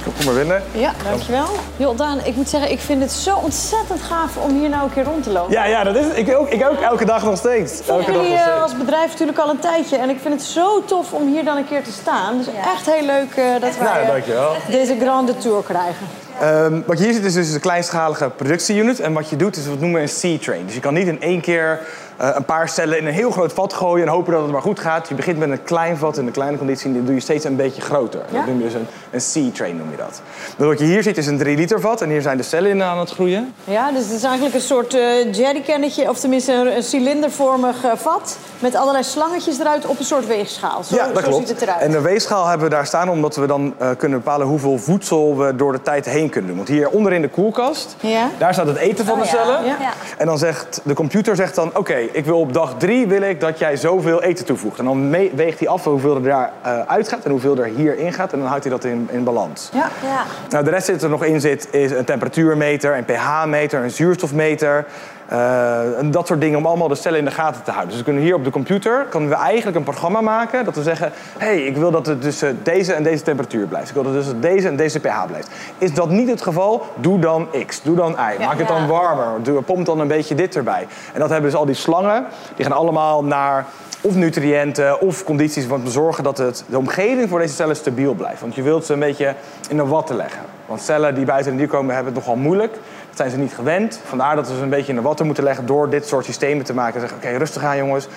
Kom 0.04 0.24
maar 0.24 0.34
binnen. 0.34 0.62
Ja, 0.72 0.92
dankjewel. 1.10 1.46
Joh, 1.76 1.96
Daan, 1.98 2.20
ik 2.24 2.36
moet 2.36 2.48
zeggen, 2.48 2.70
ik 2.70 2.80
vind 2.80 3.02
het 3.02 3.12
zo 3.12 3.36
ontzettend 3.36 4.02
gaaf 4.02 4.36
om 4.36 4.58
hier 4.58 4.68
nou 4.68 4.82
een 4.82 4.92
keer 4.92 5.04
rond 5.04 5.22
te 5.22 5.30
lopen. 5.30 5.52
Ja, 5.52 5.64
ja 5.64 5.84
dat 5.84 5.96
is 5.96 6.04
het. 6.04 6.16
Ik 6.16 6.36
ook, 6.36 6.48
ik 6.48 6.66
ook 6.70 6.80
elke 6.80 7.04
dag 7.04 7.24
nog 7.24 7.36
steeds. 7.36 7.78
Ik 7.78 7.84
volg 7.84 8.06
jullie 8.06 8.32
uh, 8.32 8.62
als 8.62 8.76
bedrijf 8.76 9.10
natuurlijk 9.10 9.38
al 9.38 9.50
een 9.50 9.58
tijdje. 9.58 9.96
En 9.96 10.10
ik 10.10 10.18
vind 10.22 10.34
het 10.34 10.42
zo 10.42 10.84
tof 10.84 11.12
om 11.12 11.32
hier 11.32 11.44
dan 11.44 11.56
een 11.56 11.68
keer 11.68 11.82
te 11.82 11.92
staan. 11.92 12.36
Dus 12.36 12.46
ja. 12.46 12.72
echt 12.72 12.86
heel 12.86 13.06
leuk 13.06 13.36
uh, 13.36 13.60
dat 13.60 13.78
wij 13.78 14.22
nou, 14.26 14.52
deze 14.70 14.96
grande 15.00 15.36
tour 15.36 15.62
krijgen. 15.62 16.06
Um, 16.42 16.82
wat 16.86 16.98
je 16.98 17.04
hier 17.04 17.12
ziet 17.12 17.24
is 17.24 17.34
dus 17.34 17.52
een 17.52 17.60
kleinschalige 17.60 18.30
productieunit. 18.36 19.00
En 19.00 19.12
wat 19.12 19.28
je 19.28 19.36
doet 19.36 19.56
is 19.56 19.66
wat 19.66 19.80
noemen 19.80 20.02
we 20.02 20.08
een 20.22 20.38
C-train. 20.38 20.66
Dus 20.66 20.74
je 20.74 20.80
kan 20.80 20.94
niet 20.94 21.06
in 21.06 21.20
één 21.20 21.40
keer 21.40 21.80
een 22.16 22.44
paar 22.44 22.68
cellen 22.68 22.98
in 22.98 23.06
een 23.06 23.12
heel 23.12 23.30
groot 23.30 23.52
vat 23.52 23.72
gooien 23.72 24.06
en 24.06 24.12
hopen 24.12 24.32
dat 24.32 24.42
het 24.42 24.50
maar 24.50 24.62
goed 24.62 24.80
gaat. 24.80 25.08
Je 25.08 25.14
begint 25.14 25.38
met 25.38 25.50
een 25.50 25.62
klein 25.62 25.96
vat 25.96 26.18
in 26.18 26.26
een 26.26 26.32
kleine 26.32 26.58
conditie 26.58 26.86
en 26.86 26.92
die 26.92 27.04
doe 27.04 27.14
je 27.14 27.20
steeds 27.20 27.44
een 27.44 27.56
beetje 27.56 27.82
groter. 27.82 28.20
Ja? 28.30 28.38
Dat 28.38 28.46
noem 28.46 28.58
je 28.58 28.64
dus 28.64 28.74
een, 28.74 28.86
een 29.10 29.50
C-train 29.52 29.76
noem 29.76 29.90
je 29.90 29.96
dat. 29.96 30.22
Dus 30.56 30.66
wat 30.66 30.78
je 30.78 30.84
hier 30.84 31.02
ziet 31.02 31.16
is 31.16 31.26
een 31.26 31.38
3 31.38 31.56
liter 31.56 31.80
vat 31.80 32.02
en 32.02 32.10
hier 32.10 32.22
zijn 32.22 32.36
de 32.36 32.42
cellen 32.42 32.70
in 32.70 32.82
aan 32.82 32.98
het 32.98 33.10
groeien. 33.10 33.54
Ja, 33.64 33.92
dus 33.92 34.02
het 34.02 34.12
is 34.12 34.22
eigenlijk 34.22 34.54
een 34.54 34.60
soort 34.60 34.94
uh, 34.94 35.32
jerrycannetje, 35.32 36.08
of 36.08 36.18
tenminste 36.18 36.52
een, 36.52 36.76
een 36.76 36.82
cilindervormig 36.82 37.84
uh, 37.84 37.92
vat. 37.94 38.38
Met 38.58 38.74
allerlei 38.74 39.04
slangetjes 39.04 39.58
eruit 39.58 39.86
op 39.86 39.98
een 39.98 40.04
soort 40.04 40.26
weegschaal. 40.26 40.82
Zo, 40.84 40.94
ja, 40.94 41.06
dat 41.06 41.22
zo 41.22 41.28
klopt. 41.28 41.48
ziet 41.48 41.48
het 41.60 41.62
eruit. 41.68 41.80
En 41.80 41.90
de 41.90 42.00
weegschaal 42.00 42.46
hebben 42.46 42.68
we 42.68 42.74
daar 42.74 42.86
staan 42.86 43.08
omdat 43.08 43.36
we 43.36 43.46
dan 43.46 43.74
eh, 43.78 43.88
kunnen 43.98 44.18
bepalen 44.18 44.46
hoeveel 44.46 44.78
voedsel 44.78 45.36
we 45.38 45.56
door 45.56 45.72
de 45.72 45.82
tijd 45.82 46.04
heen 46.06 46.28
kunnen 46.30 46.48
doen. 46.48 46.56
Want 46.56 46.68
hier 46.68 46.88
onder 46.88 47.12
in 47.12 47.22
de 47.22 47.28
koelkast, 47.28 47.96
Ja. 48.00 48.28
daar 48.38 48.52
staat 48.52 48.66
het 48.66 48.76
eten 48.76 49.04
van 49.04 49.14
Oh, 49.14 49.20
de 49.20 49.26
ja. 49.26 49.30
cellen. 49.32 49.64
Ja. 49.64 49.76
Ja. 49.80 49.90
En 50.18 50.26
dan 50.26 50.38
zegt 50.38 50.80
de 50.84 50.94
computer 50.94 51.36
zegt 51.36 51.54
dan, 51.54 51.70
oké, 51.74 51.94
ik 52.12 52.24
wil 52.24 52.38
op 52.40 52.52
dag 52.52 52.74
drie 52.78 53.06
wil 53.06 53.22
ik 53.22 53.40
dat 53.40 53.58
jij 53.58 53.76
zoveel 53.76 54.22
eten 54.22 54.44
toevoegt. 54.44 54.78
En 54.78 54.84
dan 54.84 55.10
weegt 55.34 55.58
hij 55.58 55.68
af 55.68 55.84
hoeveel 55.84 56.14
er 56.14 56.22
daar 56.22 56.52
eh, 56.62 56.80
uitgaat 56.86 57.24
en 57.24 57.30
hoeveel 57.30 57.56
er 57.56 57.64
hierin 57.76 58.12
gaat. 58.12 58.32
En 58.32 58.38
dan 58.38 58.48
houdt 58.48 58.64
hij 58.64 58.72
dat 58.72 58.84
in, 58.84 59.08
in 59.12 59.24
balans. 59.24 59.68
Ja. 59.72 59.88
Ja. 60.02 60.22
Nou, 60.48 60.64
de 60.64 60.70
rest 60.70 60.86
die 60.86 60.98
er 60.98 61.08
nog 61.08 61.24
in 61.24 61.40
zit 61.40 61.68
is 61.70 61.90
een 61.90 62.04
temperatuurmeter, 62.04 62.96
een 62.96 63.04
pH-meter, 63.04 63.82
een 63.82 63.90
zuurstofmeter. 63.90 64.86
Eh, 65.28 65.98
en 65.98 66.10
dat 66.10 66.26
soort 66.26 66.40
dingen 66.40 66.58
om 66.58 66.66
allemaal 66.66 66.88
de 66.88 66.94
cellen 66.94 67.18
in 67.18 67.24
de 67.24 67.30
gaten 67.30 67.62
te 67.62 67.70
houden. 67.70 67.88
Dus 67.88 67.98
we 67.98 68.04
kunnen 68.04 68.22
hier 68.22 68.34
op 68.34 68.44
de 68.44 68.50
computer 68.50 69.06
kunnen 69.10 69.28
we 69.28 69.34
eigenlijk 69.34 69.76
een 69.76 69.82
programma 69.82 70.20
maken 70.20 70.64
dat 70.64 70.74
we 70.74 70.82
zeggen: 70.82 71.12
hé, 71.38 71.46
hey, 71.46 71.64
ik 71.64 71.76
wil 71.76 71.90
dat 71.90 72.06
het 72.06 72.20
tussen 72.22 72.58
deze 72.62 72.92
en 72.92 73.02
deze 73.02 73.22
temperatuur 73.22 73.66
blijft. 73.66 73.88
Ik 73.88 73.94
wil 73.94 74.02
dat 74.02 74.14
het 74.14 74.22
tussen 74.22 74.40
deze 74.40 74.68
en 74.68 74.76
deze 74.76 75.00
pH 75.00 75.26
blijft. 75.26 75.48
Is 75.78 75.94
dat 75.94 76.08
niet 76.10 76.28
het 76.28 76.42
geval? 76.42 76.86
Doe 76.94 77.18
dan 77.18 77.48
X, 77.66 77.82
doe 77.82 77.96
dan 77.96 78.12
Y. 78.12 78.42
Maak 78.44 78.58
het 78.58 78.68
dan 78.68 78.80
Ja. 78.80 78.86
warmer. 78.86 79.42
Doe, 79.42 79.62
pomp 79.62 79.86
dan 79.86 80.00
een 80.00 80.08
beetje 80.08 80.34
dit 80.34 80.56
erbij. 80.56 80.86
En 81.12 81.20
dat 81.20 81.30
hebben 81.30 81.50
dus 81.50 81.58
al 81.58 81.66
die 81.66 81.74
slangen. 81.74 82.24
Die 82.56 82.64
gaan 82.64 82.76
allemaal 82.76 83.24
naar 83.24 83.66
of 84.00 84.14
nutriënten 84.14 85.00
of 85.00 85.24
condities 85.24 85.68
om 85.68 85.84
te 85.84 85.90
zorgen 85.90 86.24
dat 86.24 86.38
het, 86.38 86.64
de 86.66 86.78
omgeving 86.78 87.28
voor 87.28 87.38
deze 87.38 87.54
cellen 87.54 87.76
stabiel 87.76 88.14
blijft. 88.14 88.40
Want 88.40 88.54
je 88.54 88.62
wilt 88.62 88.86
ze 88.86 88.92
een 88.92 88.98
beetje 88.98 89.34
in 89.68 89.76
de 89.76 89.86
watten 89.86 90.16
leggen. 90.16 90.40
Want 90.66 90.80
cellen 90.80 91.14
die 91.14 91.24
buiten 91.24 91.52
de 91.52 91.58
dier 91.58 91.68
komen 91.68 91.94
hebben 91.94 92.14
het 92.14 92.24
nogal 92.24 92.40
moeilijk. 92.42 92.76
Dat 93.14 93.26
zijn 93.26 93.38
ze 93.38 93.42
niet 93.42 93.54
gewend. 93.54 94.00
Vandaar 94.04 94.36
dat 94.36 94.48
we 94.48 94.54
ze 94.54 94.62
een 94.62 94.68
beetje 94.68 94.88
in 94.88 94.94
de 94.94 95.02
watten 95.02 95.26
moeten 95.26 95.44
leggen 95.44 95.66
door 95.66 95.90
dit 95.90 96.06
soort 96.06 96.24
systemen 96.24 96.64
te 96.64 96.74
maken. 96.74 97.00
Zeggen, 97.00 97.18
oké, 97.18 97.28
rustig 97.28 97.64
aan 97.64 97.76
jongens. 97.76 98.08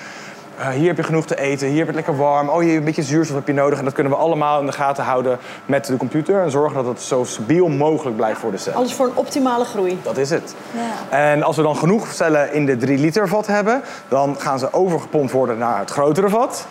Eh, 0.57 0.69
hier 0.69 0.87
heb 0.87 0.97
je 0.97 1.03
genoeg 1.03 1.25
te 1.25 1.39
eten, 1.39 1.67
hier 1.67 1.77
heb 1.77 1.87
je 1.87 1.95
het 1.95 2.05
lekker 2.05 2.17
warm. 2.23 2.49
Oh, 2.49 2.59
hier 2.59 2.77
een 2.77 2.83
beetje 2.83 3.03
zuurstof 3.03 3.35
heb 3.35 3.47
je 3.47 3.53
nodig. 3.53 3.79
En 3.79 3.83
dat 3.83 3.93
kunnen 3.93 4.13
we 4.13 4.19
allemaal 4.19 4.59
in 4.59 4.65
de 4.65 4.71
gaten 4.71 5.03
houden 5.03 5.37
met 5.65 5.85
de 5.85 5.97
computer. 5.97 6.41
En 6.41 6.51
zorgen 6.51 6.75
dat 6.75 6.85
het 6.85 7.01
zo 7.01 7.23
stabiel 7.23 7.67
mogelijk 7.67 8.15
blijft 8.15 8.39
voor 8.39 8.51
de 8.51 8.57
cel. 8.57 8.73
Alles 8.73 8.93
voor 8.93 9.05
een 9.05 9.15
optimale 9.15 9.65
groei. 9.65 9.99
Dat 10.03 10.17
is 10.17 10.29
het. 10.29 10.55
Ja. 10.71 11.17
En 11.17 11.43
als 11.43 11.55
we 11.55 11.61
dan 11.61 11.77
genoeg 11.77 12.13
cellen 12.13 12.53
in 12.53 12.65
de 12.65 12.77
3 12.77 12.97
liter 12.97 13.27
vat 13.27 13.47
hebben, 13.47 13.81
dan 14.07 14.35
gaan 14.39 14.59
ze 14.59 14.73
overgepompt 14.73 15.31
worden 15.31 15.57
naar 15.57 15.79
het 15.79 15.91
grotere 15.91 16.29
vat. 16.29 16.67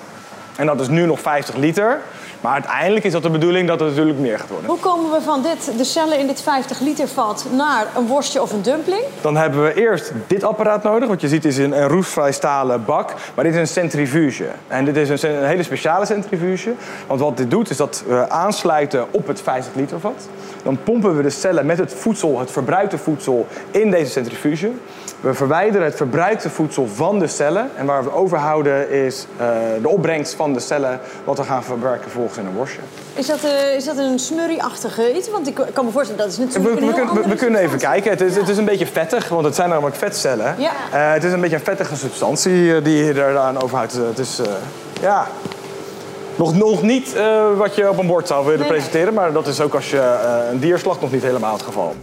En 0.57 0.67
dat 0.67 0.81
is 0.81 0.89
nu 0.89 1.07
nog 1.07 1.21
50 1.21 1.55
liter. 1.55 2.01
Maar 2.41 2.53
uiteindelijk 2.53 3.05
is 3.05 3.13
dat 3.13 3.23
de 3.23 3.31
bedoeling 3.31 3.69
dat 3.69 3.81
het 3.81 3.89
natuurlijk 3.89 4.19
meer 4.19 4.39
gaat 4.39 4.49
worden. 4.49 4.71
Hoe 4.71 4.79
komen 4.79 5.11
we 5.11 5.21
van 5.21 5.43
dit, 5.43 5.79
de 5.79 5.85
cellen 5.85 6.19
in 6.19 6.27
dit 6.27 6.43
50 6.43 6.81
liter 6.81 7.09
vat 7.09 7.47
naar 7.51 7.87
een 7.97 8.07
worstje 8.07 8.43
of 8.43 8.53
een 8.53 8.63
dumpling? 8.63 9.03
Dan 9.21 9.37
hebben 9.37 9.65
we 9.65 9.75
eerst 9.75 10.13
dit 10.27 10.45
apparaat 10.45 10.83
nodig. 10.83 11.09
Wat 11.09 11.21
je 11.21 11.29
ziet 11.29 11.45
is 11.45 11.57
een, 11.57 11.83
een 11.83 11.89
roestvrij 11.89 12.33
stalen 12.33 12.85
bak. 12.85 13.15
Maar 13.35 13.45
dit 13.45 13.55
is 13.55 13.61
een 13.61 13.67
centrifuge. 13.67 14.47
En 14.69 14.85
dit 14.85 14.97
is 14.97 15.23
een, 15.23 15.37
een 15.37 15.47
hele 15.47 15.63
speciale 15.63 16.07
centrifuge. 16.07 16.75
Want 17.07 17.21
wat 17.21 17.37
dit 17.37 17.51
doet 17.51 17.71
is 17.71 17.77
dat 17.77 18.05
we 18.07 18.29
aansluiten 18.31 19.07
op 19.11 19.27
het 19.27 19.41
50 19.41 19.75
liter 19.75 20.01
vat. 20.01 20.29
Dan 20.67 20.79
pompen 20.85 21.17
we 21.17 21.23
de 21.23 21.31
cellen 21.31 21.67
met 21.67 21.79
het 21.79 21.95
voedsel, 21.95 22.39
het 22.39 22.51
verbruikte 22.51 22.99
voedsel, 22.99 23.47
in 23.71 23.91
deze 23.91 24.11
centrifuge. 24.11 24.71
We 25.21 25.35
verwijderen 25.35 25.87
het 25.87 25.97
verbruikte 25.97 26.51
voedsel 26.51 26.87
van 26.87 27.19
de 27.19 27.27
cellen. 27.27 27.71
En 27.77 27.87
waar 27.87 28.05
we 28.05 28.13
overhouden 28.13 28.91
is 28.91 29.27
eh, 29.37 29.47
de 29.83 29.89
opbrengst 29.89 30.35
van 30.35 30.53
de 30.53 30.61
cellen... 30.61 31.01
wat 31.25 31.39
we 31.39 31.45
gaan 31.45 31.65
verwerken 31.65 32.11
volgens 32.11 32.39
in 32.39 32.47
een 32.47 32.55
worstje. 32.55 32.81
Is 33.15 33.27
dat, 33.27 33.45
eh, 33.45 33.75
is 33.77 33.85
dat 33.85 33.97
een 33.97 34.19
smurrie-achtige 34.19 35.17
iets? 35.17 35.31
Want 35.31 35.47
ik 35.47 35.61
kan 35.73 35.85
me 35.85 35.91
voorstellen, 35.91 36.23
dat 36.23 36.33
is 36.33 36.39
natuurlijk 36.39 36.81
we 36.81 37.21
we, 37.21 37.29
we 37.29 37.35
kunnen 37.35 37.61
even 37.61 37.79
kijken. 37.79 38.11
Het 38.11 38.21
is, 38.21 38.37
het 38.37 38.49
is 38.49 38.57
een 38.57 38.65
beetje 38.65 38.87
vettig, 38.87 39.29
want 39.29 39.45
het 39.45 39.55
zijn 39.55 39.69
namelijk 39.69 39.97
vetcellen. 39.97 40.55
Ja. 40.59 40.73
Eh, 40.93 41.13
het 41.13 41.25
is 41.25 41.33
een 41.33 41.41
beetje 41.41 41.57
een 41.57 41.65
vettige 41.65 41.97
substantie 41.97 42.83
die 42.83 43.05
je 43.05 43.15
eraan 43.15 43.63
overhoudt. 43.63 43.93
Het 43.93 44.19
is, 44.19 44.41
ja... 45.01 45.27
Nog, 46.37 46.55
nog 46.55 46.83
niet 46.83 47.15
eh, 47.15 47.57
wat 47.57 47.75
je 47.75 47.89
op 47.91 47.99
een 47.99 48.07
bord 48.07 48.27
zou 48.27 48.45
willen 48.45 48.61
Nee. 48.61 48.69
presenteren, 48.69 49.15
maar 49.15 49.33
dat 49.33 49.47
is 49.47 49.61
ook 49.61 49.75
als 49.75 49.91
je 49.91 49.99
eh, 50.01 50.51
een 50.53 50.59
dier 50.59 50.79
slacht 50.79 51.01
nog 51.01 51.13
niet 51.13 51.23
helemaal 51.23 51.53
het 51.53 51.63
geval. 51.63 51.95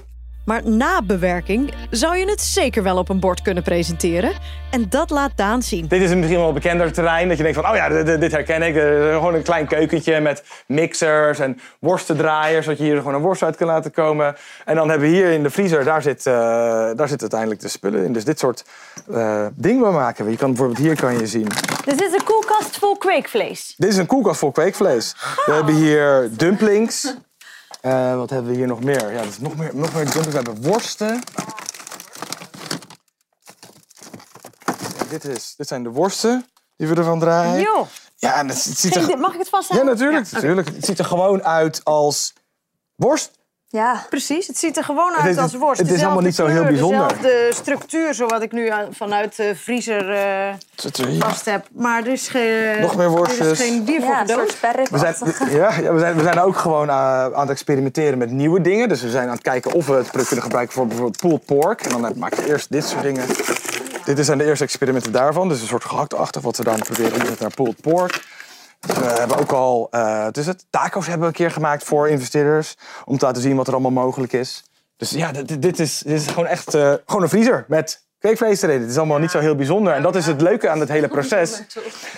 Maar 0.46 0.70
na 0.70 1.02
bewerking 1.02 1.74
zou 1.90 2.18
je 2.18 2.30
het 2.30 2.42
zeker 2.42 2.84
wel 2.84 2.98
op 2.98 3.10
een 3.10 3.20
bord 3.20 3.42
kunnen 3.42 3.64
presenteren. 3.64 4.32
En 4.72 4.90
dat 4.90 5.10
laat 5.10 5.32
Daan 5.36 5.62
zien. 5.62 5.88
Dit 5.88 6.02
is 6.02 6.12
een 6.12 6.18
misschien 6.18 6.40
wel 6.40 6.48
een 6.48 6.54
bekender 6.54 6.94
terrein. 6.94 7.28
Dat 7.28 7.38
je 7.38 7.44
denkt 7.44 7.60
van, 7.60 7.70
oh 7.70 7.76
ja, 7.76 8.04
dit, 8.04 8.32
herken 8.32 8.62
ik. 8.62 8.74
Gewoon 9.14 9.34
een 9.34 9.44
klein 9.44 9.68
keukentje 9.68 10.20
met 10.20 10.44
mixers 10.68 11.40
en 11.40 11.60
worstendraaiers. 11.80 12.66
Dat 12.66 12.78
je 12.78 12.84
hier 12.84 12.98
gewoon 12.98 13.14
een 13.14 13.22
worst 13.22 13.44
uit 13.44 13.56
kan 13.56 13.68
laten 13.68 13.92
komen. 13.92 14.36
En 14.66 14.76
dan 14.76 14.90
hebben 14.90 15.10
we 15.10 15.16
hier 15.16 15.32
in 15.32 15.44
de 15.44 15.50
vriezer, 15.50 15.84
daar 15.84 16.02
zit, 16.02 16.26
eh, 16.26 16.34
daar 16.96 17.08
zit 17.08 17.22
uiteindelijk 17.22 17.62
de 17.62 17.68
spullen 17.68 18.04
in. 18.04 18.14
Dus 18.14 18.26
dit 18.26 18.40
soort 18.40 18.66
eh, 19.12 19.46
dingen 19.56 19.94
maken 19.94 20.26
we. 20.26 20.32
Je 20.32 20.38
kan 20.38 20.50
bijvoorbeeld 20.50 20.80
hier 20.80 20.96
kan 20.96 21.18
je 21.20 21.28
zien. 21.28 21.48
Dus 21.86 21.98
dit 21.98 22.02
is 22.02 22.14
een 22.14 22.24
koelkast 22.24 22.78
vol 22.78 22.98
kweekvlees. 22.98 23.74
Dit 23.78 23.90
is 23.90 23.98
een 23.98 24.06
koelkast 24.06 24.40
vol 24.40 24.52
kweekvlees. 24.52 25.16
We 25.46 25.52
hebben 25.52 25.76
hier 25.76 26.30
dumplings. 26.32 27.16
Eh, 27.84 28.16
wat 28.16 28.30
hebben 28.30 28.52
we 28.52 28.58
hier 28.58 28.68
nog 28.68 28.84
meer? 28.84 29.12
Ja, 29.12 29.18
dat 29.18 29.32
is 29.32 29.40
nog 29.40 29.56
meer, 29.56 29.76
nog 29.76 29.94
meer 29.94 30.04
dumplings. 30.04 30.28
We 30.28 30.36
hebben 30.36 30.62
worsten. 30.62 31.22
Ja, 34.66 35.06
dit, 35.10 35.26
is, 35.26 35.54
dit 35.58 35.68
zijn 35.68 35.84
de 35.84 35.90
worsten 35.90 36.46
die 36.78 36.88
we 36.88 36.96
ervan 36.96 37.20
draaien. 37.20 37.62
Joh. 37.62 37.88
Ja, 38.16 38.36
en 38.36 38.48
het, 38.48 38.64
het 38.64 38.78
ziet 38.78 38.96
er, 38.96 39.18
Mag 39.18 39.34
ik 39.34 39.38
het 39.38 39.50
ja, 39.50 39.58
vasthouden? 39.58 39.94
natuurlijk, 39.94 40.32
natuurlijk. 40.32 40.68
Het 40.68 40.86
ziet 40.86 41.00
er 41.00 41.06
gewoon 41.06 41.44
uit 41.44 41.84
als 41.84 42.34
worst. 42.96 43.32
Ja. 43.74 44.06
Precies, 44.10 44.48
het 44.48 44.58
ziet 44.58 44.78
er 44.78 44.84
gewoon 44.84 45.14
uit 45.14 45.36
is- 45.36 45.38
als 45.42 45.54
worst. 45.56 45.78
het 45.80 45.88
is 45.88 45.94
Dezelfde 45.94 46.06
allemaal 46.06 46.24
niet 46.24 46.36
zo 46.36 46.46
heel 46.46 46.64
bijzonder. 46.64 47.08
Dezelfde 47.08 47.50
structuur, 47.54 48.14
zo 48.14 48.26
wat 48.28 48.42
ik 48.42 48.52
nu 48.52 48.70
aan- 48.70 48.88
vanuit 48.92 49.36
de 49.36 49.56
vriezer 49.56 50.10
eh, 50.14 50.48
Het 50.50 50.64
zit 50.76 50.98
er 50.98 51.08
hier. 51.08 51.22
vast 51.22 51.46
heb. 51.46 51.68
Maar 51.72 52.02
er 52.06 52.12
is 52.12 52.28
geen, 52.28 52.82
Nog 52.82 52.96
meer 52.96 53.06
er 53.06 53.12
worstjes. 53.12 53.48
is 53.48 53.60
geen 53.60 53.84
dier 53.84 54.02
voor 54.02 54.10
Ja. 54.10 54.26
We 54.92 54.98
zijn, 54.98 55.16
ja, 55.52 55.74
ja, 55.82 55.94
we, 55.94 56.00
zijn, 56.00 56.16
we 56.16 56.24
zijn 56.24 56.40
ook 56.40 56.58
gewoon 56.58 56.90
eh, 56.90 56.96
aan 57.26 57.40
het 57.40 57.50
experimenteren 57.50 58.18
met 58.18 58.32
nieuwe 58.32 58.62
dingen. 58.62 58.90
Dus 58.90 59.02
we 59.02 59.10
zijn 59.10 59.28
aan 59.28 59.34
het 59.34 59.42
kijken 59.44 59.72
of 59.72 59.86
we 59.88 59.94
het 59.94 60.06
product 60.08 60.28
kunnen 60.28 60.46
gebruiken 60.46 60.74
voor 60.76 60.88
bijvoorbeeld 60.88 61.18
pulled 61.20 61.46
pork. 61.46 61.82
En 61.82 62.02
dan 62.02 62.14
maak 62.18 62.34
je 62.34 62.48
eerst 62.48 62.72
dit 62.72 62.86
soort 62.86 63.04
dingen. 63.04 63.26
Dit 64.06 64.26
zijn 64.26 64.38
de 64.38 64.46
eerste 64.46 64.64
experimenten 64.64 65.12
daarvan. 65.12 65.50
Dus 65.50 65.62
een 65.62 65.68
soort 65.68 65.86
gehaktachtig 65.86 66.42
wat 66.42 66.58
we 66.58 66.64
dan 66.64 66.80
proberen 66.80 67.12
om 67.14 67.20
te 67.20 67.26
zetten 67.26 67.42
naar 67.46 67.56
pulled 67.56 67.82
pork. 67.82 68.24
We 68.88 69.16
hebben 69.20 69.38
ook 69.38 69.52
al, 69.52 69.88
eh 69.92 70.26
het 70.32 70.66
taco's 70.70 71.08
hebben 71.08 71.22
we 71.22 71.28
een 71.28 71.40
keer 71.40 71.52
gemaakt 71.52 71.84
voor 71.84 72.10
investeerders. 72.10 72.78
Om 73.06 73.18
te 73.18 73.26
laten 73.26 73.42
zien 73.42 73.56
wat 73.56 73.68
er 73.68 73.74
allemaal 73.74 74.04
mogelijk 74.04 74.34
is. 74.34 74.64
Dus 74.98 75.10
ja, 75.10 75.32
dit, 75.32 75.62
dit 75.62 75.80
is, 75.80 76.00
dit 76.00 76.20
is 76.20 76.28
gewoon 76.28 76.48
echt 76.48 76.74
eh, 76.74 76.94
gewoon 77.06 77.22
een 77.22 77.30
vriezer 77.30 77.66
met 77.68 78.06
kweekvlees 78.20 78.62
erin. 78.62 78.82
Het 78.82 78.90
is 78.90 78.98
allemaal 78.98 79.18
niet 79.18 79.32
zo 79.32 79.40
heel 79.40 79.56
bijzonder. 79.56 79.94
En 79.94 80.02
dat 80.02 80.16
is 80.16 80.26
het 80.26 80.42
leuke 80.42 80.70
aan 80.70 80.80
het 80.80 80.90
hele 80.90 81.08
proces. 81.08 81.64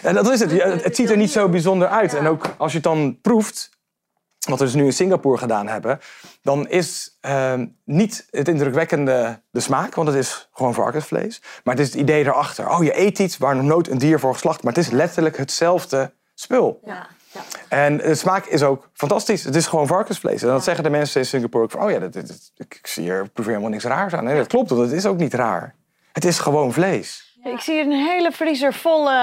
En 0.01 0.13
dat 0.13 0.31
is 0.31 0.39
Het 0.39 0.83
het 0.83 0.95
ziet 0.95 1.09
er 1.09 1.17
niet 1.17 1.31
zo 1.31 1.49
bijzonder 1.49 1.87
uit. 1.87 2.13
En 2.13 2.27
ook 2.27 2.55
als 2.57 2.71
je 2.71 2.77
het 2.77 2.87
dan 2.87 3.19
proeft, 3.21 3.69
wat 4.47 4.59
we 4.59 4.65
dus 4.65 4.73
nu 4.73 4.85
in 4.85 4.93
Singapore 4.93 5.37
gedaan 5.37 5.67
hebben, 5.67 5.99
dan 6.41 6.67
is 6.67 7.17
ehm, 7.21 7.65
niet 7.83 8.27
het 8.29 8.47
indrukwekkende 8.47 9.41
de 9.51 9.59
smaak, 9.59 9.95
want 9.95 10.07
het 10.07 10.17
is 10.17 10.49
gewoon 10.53 10.73
varkensvlees. 10.73 11.41
Maar 11.63 11.75
het 11.75 11.83
is 11.83 11.91
het 11.91 12.01
idee 12.01 12.23
erachter. 12.23 12.69
Oh, 12.69 12.83
je 12.83 12.99
eet 12.99 13.19
iets 13.19 13.37
waar 13.37 13.55
nog 13.55 13.65
nooit 13.65 13.89
een 13.89 13.97
dier 13.97 14.19
voor 14.19 14.33
geslacht, 14.33 14.63
maar 14.63 14.73
het 14.73 14.85
is 14.85 14.91
letterlijk 14.91 15.37
hetzelfde 15.37 16.13
spul. 16.35 16.79
Ja. 16.85 17.07
En 17.69 17.97
de 17.97 18.15
smaak 18.15 18.45
is 18.45 18.63
ook 18.63 18.89
fantastisch. 18.93 19.43
Het 19.43 19.55
is 19.55 19.67
gewoon 19.67 19.87
varkensvlees. 19.87 20.41
En 20.41 20.47
dat 20.47 20.63
zeggen 20.63 20.83
de 20.83 20.89
mensen 20.89 21.21
in 21.21 21.27
Singapore 21.27 21.63
ook 21.63 21.71
van... 21.71 21.83
oh 21.83 21.91
ja, 21.91 21.99
dit- 21.99 22.51
ik 22.57 22.79
zie 22.87 23.03
hier, 23.03 23.29
hier 23.33 23.45
helemaal 23.45 23.69
niks 23.69 23.83
raars 23.83 24.13
aan. 24.13 24.23
Nee, 24.23 24.35
dat 24.35 24.47
klopt, 24.47 24.69
want 24.69 24.81
het 24.81 24.91
is 24.91 25.05
ook 25.05 25.17
niet 25.17 25.33
raar. 25.33 25.75
Het 26.11 26.25
is 26.25 26.39
gewoon 26.39 26.73
vlees. 26.73 27.24
Ik 27.53 27.59
zie 27.59 27.79
een 27.81 27.91
hele 27.91 28.31
vriezer 28.31 28.73
vol. 28.73 28.99
eh, 28.99 29.13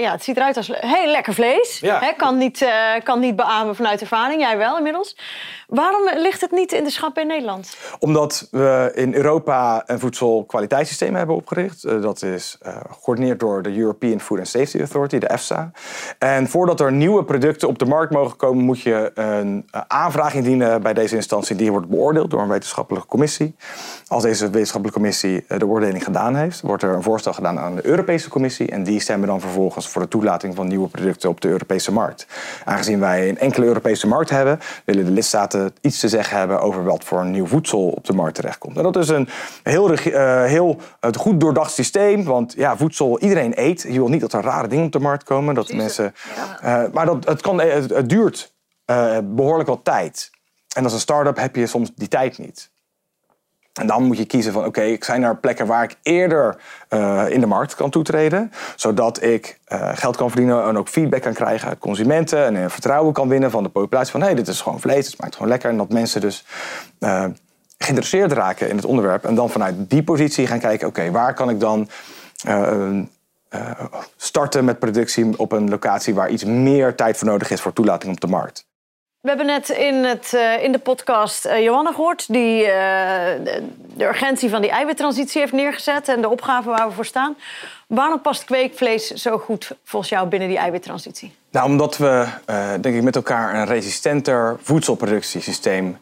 ja, 0.00 0.10
het 0.12 0.24
ziet 0.24 0.36
eruit 0.36 0.56
als 0.56 0.70
heel 0.74 1.10
lekker 1.10 1.34
vlees. 1.34 1.78
Ja. 1.80 2.12
Kan, 2.16 2.38
niet, 2.38 2.62
eh, 2.62 2.70
kan 3.02 3.20
niet 3.20 3.36
beamen 3.36 3.76
vanuit 3.76 4.00
ervaring. 4.00 4.40
Jij 4.40 4.58
wel 4.58 4.76
inmiddels. 4.76 5.16
Waarom 5.66 6.08
ligt 6.16 6.40
het 6.40 6.50
niet 6.50 6.72
in 6.72 6.84
de 6.84 6.90
schappen 6.90 7.22
in 7.22 7.28
Nederland? 7.28 7.76
Omdat 7.98 8.48
we 8.50 8.90
in 8.94 9.14
Europa 9.14 9.82
een 9.86 9.98
voedselkwaliteitssysteem 10.00 11.14
hebben 11.14 11.36
opgericht. 11.36 11.84
Eh, 11.84 12.02
Dat 12.02 12.22
is 12.22 12.56
eh, 12.60 12.76
gecoördineerd 12.90 13.40
door 13.40 13.62
de 13.62 13.76
European 13.78 14.20
Food 14.20 14.38
and 14.38 14.48
Safety 14.48 14.78
Authority, 14.78 15.18
de 15.18 15.28
EFSA. 15.28 15.70
En 16.18 16.48
voordat 16.48 16.80
er 16.80 16.92
nieuwe 16.92 17.24
producten 17.24 17.68
op 17.68 17.78
de 17.78 17.86
markt 17.86 18.12
mogen 18.12 18.36
komen, 18.36 18.64
moet 18.64 18.80
je 18.80 19.10
een 19.14 19.66
eh, 19.70 19.80
aanvraag 19.86 20.34
indienen 20.34 20.82
bij 20.82 20.94
deze 20.94 21.16
instantie. 21.16 21.56
Die 21.56 21.70
wordt 21.70 21.88
beoordeeld 21.88 22.30
door 22.30 22.40
een 22.40 22.48
wetenschappelijke 22.48 23.08
commissie. 23.08 23.54
Als 24.08 24.22
deze 24.22 24.44
wetenschappelijke 24.50 25.00
commissie 25.00 25.44
eh, 25.48 25.58
de 25.58 25.66
beoordeling 25.66 26.04
gedaan 26.04 26.34
heeft, 26.34 26.60
wordt 26.60 26.82
er 26.82 26.94
een 26.94 27.02
voorstel 27.02 27.32
gedaan 27.32 27.58
aan 27.60 27.74
de 27.74 27.86
Europese 27.86 28.28
Commissie. 28.28 28.70
En 28.70 28.84
die 28.84 29.00
stemmen 29.00 29.28
dan 29.28 29.40
vervolgens 29.40 29.88
voor 29.88 30.02
de 30.02 30.08
toelating 30.08 30.54
van 30.54 30.68
nieuwe 30.68 30.88
producten 30.88 31.28
op 31.28 31.40
de 31.40 31.48
Europese 31.48 31.92
markt. 31.92 32.26
Aangezien 32.64 33.00
wij 33.00 33.28
een 33.28 33.38
enkele 33.38 33.66
Europese 33.66 34.06
markt 34.06 34.30
hebben, 34.30 34.60
willen 34.84 35.04
de 35.04 35.10
lidstaten 35.10 35.74
iets 35.80 36.00
te 36.00 36.08
zeggen 36.08 36.38
hebben 36.38 36.60
over 36.60 36.84
wat 36.84 37.04
voor 37.04 37.24
nieuw 37.24 37.46
voedsel 37.46 37.88
op 37.88 38.04
de 38.04 38.12
markt 38.12 38.34
terechtkomt. 38.34 38.76
En 38.76 38.82
dat 38.82 38.96
is 38.96 39.08
een 39.08 39.28
heel, 39.62 39.92
eh, 39.92 40.44
heel 40.44 40.80
het 41.00 41.16
goed 41.16 41.40
doordacht 41.40 41.72
systeem. 41.72 42.24
Want 42.24 42.52
ja, 42.56 42.76
voedsel, 42.76 43.20
iedereen 43.20 43.52
eet. 43.54 43.82
Je 43.82 43.98
wil 43.98 44.08
niet 44.08 44.20
dat 44.20 44.32
er 44.32 44.42
rare 44.42 44.68
dingen 44.68 44.84
op 44.84 44.92
de 44.92 45.00
markt 45.00 45.24
komen. 45.24 45.54
Dat 45.54 45.72
mensen, 45.72 46.14
eh, 46.60 46.82
maar 46.92 47.06
dat, 47.06 47.24
het, 47.24 47.40
kan, 47.40 47.60
het, 47.60 47.90
het 47.90 48.08
duurt 48.08 48.52
eh, 48.84 49.18
behoorlijk 49.24 49.68
wat 49.68 49.84
tijd. 49.84 50.30
En 50.76 50.84
als 50.84 50.92
een 50.92 51.00
start-up 51.00 51.36
heb 51.36 51.56
je 51.56 51.66
soms 51.66 51.90
die 51.94 52.08
tijd 52.08 52.38
niet. 52.38 52.70
En 53.80 53.86
dan 53.86 54.02
moet 54.02 54.16
je 54.16 54.24
kiezen 54.24 54.52
van 54.52 54.64
oké, 54.64 54.82
ik 54.82 55.04
zijn 55.04 55.22
er 55.22 55.36
plekken 55.36 55.66
waar 55.66 55.82
ik 55.82 55.96
eerder 56.02 56.56
uh, 56.90 57.24
in 57.28 57.40
de 57.40 57.46
markt 57.46 57.74
kan 57.74 57.90
toetreden. 57.90 58.52
Zodat 58.76 59.22
ik 59.22 59.58
uh, 59.68 59.90
geld 59.94 60.16
kan 60.16 60.28
verdienen 60.28 60.64
en 60.64 60.78
ook 60.78 60.88
feedback 60.88 61.22
kan 61.22 61.32
krijgen 61.32 61.68
uit 61.68 61.78
consumenten. 61.78 62.44
En 62.44 62.54
uh, 62.54 62.68
vertrouwen 62.68 63.12
kan 63.12 63.28
winnen 63.28 63.50
van 63.50 63.62
de 63.62 63.68
populatie 63.68 64.10
van 64.10 64.20
hé, 64.20 64.26
hey, 64.26 64.34
dit 64.34 64.48
is 64.48 64.60
gewoon 64.60 64.80
vlees, 64.80 65.06
het 65.06 65.14
smaakt 65.14 65.34
gewoon 65.34 65.48
lekker. 65.48 65.70
En 65.70 65.76
dat 65.76 65.92
mensen 65.92 66.20
dus 66.20 66.44
geïnteresseerd 67.78 68.32
raken 68.32 68.68
in 68.68 68.76
het 68.76 68.84
onderwerp. 68.84 69.24
En 69.24 69.34
dan 69.34 69.50
vanuit 69.50 69.90
die 69.90 70.02
positie 70.02 70.46
gaan 70.46 70.60
kijken, 70.60 70.88
oké, 70.88 71.10
waar 71.10 71.34
kan 71.34 71.50
ik 71.50 71.60
dan 71.60 71.88
starten 74.16 74.64
met 74.64 74.78
productie 74.78 75.38
op 75.38 75.52
een 75.52 75.68
locatie 75.68 76.14
waar 76.14 76.30
iets 76.30 76.44
meer 76.44 76.94
tijd 76.94 77.16
voor 77.16 77.28
nodig 77.28 77.50
is 77.50 77.60
voor 77.60 77.72
toelating 77.72 78.12
op 78.12 78.20
de 78.20 78.26
markt. 78.26 78.68
We 79.20 79.28
hebben 79.28 79.46
net 79.46 79.68
in, 79.68 79.94
het, 79.94 80.32
uh, 80.34 80.62
in 80.62 80.72
de 80.72 80.78
podcast 80.78 81.46
uh, 81.46 81.62
Johanna 81.62 81.92
gehoord... 81.92 82.32
die 82.32 82.64
de, 82.64 83.62
de, 83.94 84.04
urgentie 84.04 84.50
van 84.50 84.60
die 84.60 84.70
eiwittransitie 84.70 85.40
heeft 85.40 85.52
neergezet... 85.52 86.08
en 86.08 86.20
de 86.20 86.28
opgave 86.28 86.68
waar 86.68 86.88
we 86.88 86.94
voor 86.94 87.04
staan. 87.04 87.36
Waarom 87.86 88.20
past 88.20 88.44
kweekvlees 88.44 89.06
zo 89.06 89.38
goed 89.38 89.70
volgens 89.84 90.10
jou 90.10 90.28
binnen 90.28 90.48
die 90.48 90.58
eiwittransitie? 90.58 91.34
Nou, 91.50 91.66
omdat 91.66 91.96
we 91.96 92.26
denk 92.80 92.96
ik 92.96 93.02
met 93.02 93.16
elkaar 93.16 93.54
een 93.54 93.66
resistenter 93.66 94.56
voedselproductiesysteem... 94.62 95.98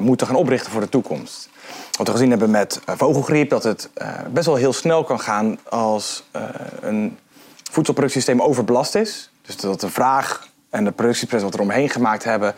moeten 0.00 0.26
gaan 0.26 0.36
oprichten 0.36 0.72
voor 0.72 0.80
de 0.80 0.88
toekomst. 0.88 1.48
Wat 1.98 2.06
we 2.06 2.12
gezien 2.12 2.30
hebben 2.30 2.50
met 2.50 2.80
vogelgriep... 2.86 3.50
dat 3.50 3.62
het 3.62 3.90
best 4.28 4.46
wel 4.46 4.56
heel 4.56 4.72
snel 4.72 5.04
kan 5.04 5.20
gaan 5.20 5.58
als 5.68 6.24
een 6.80 7.18
voedselproductiesysteem 7.70 8.42
overbelast 8.42 8.94
is. 8.94 9.30
Dus 9.42 9.56
dat 9.56 9.80
de 9.80 9.90
vraag 9.90 10.48
en 10.70 10.84
de 10.84 10.90
productieproces 10.90 11.44
wat 11.44 11.54
we 11.54 11.62
eromheen 11.62 11.88
gemaakt 11.88 12.24
hebben, 12.24 12.54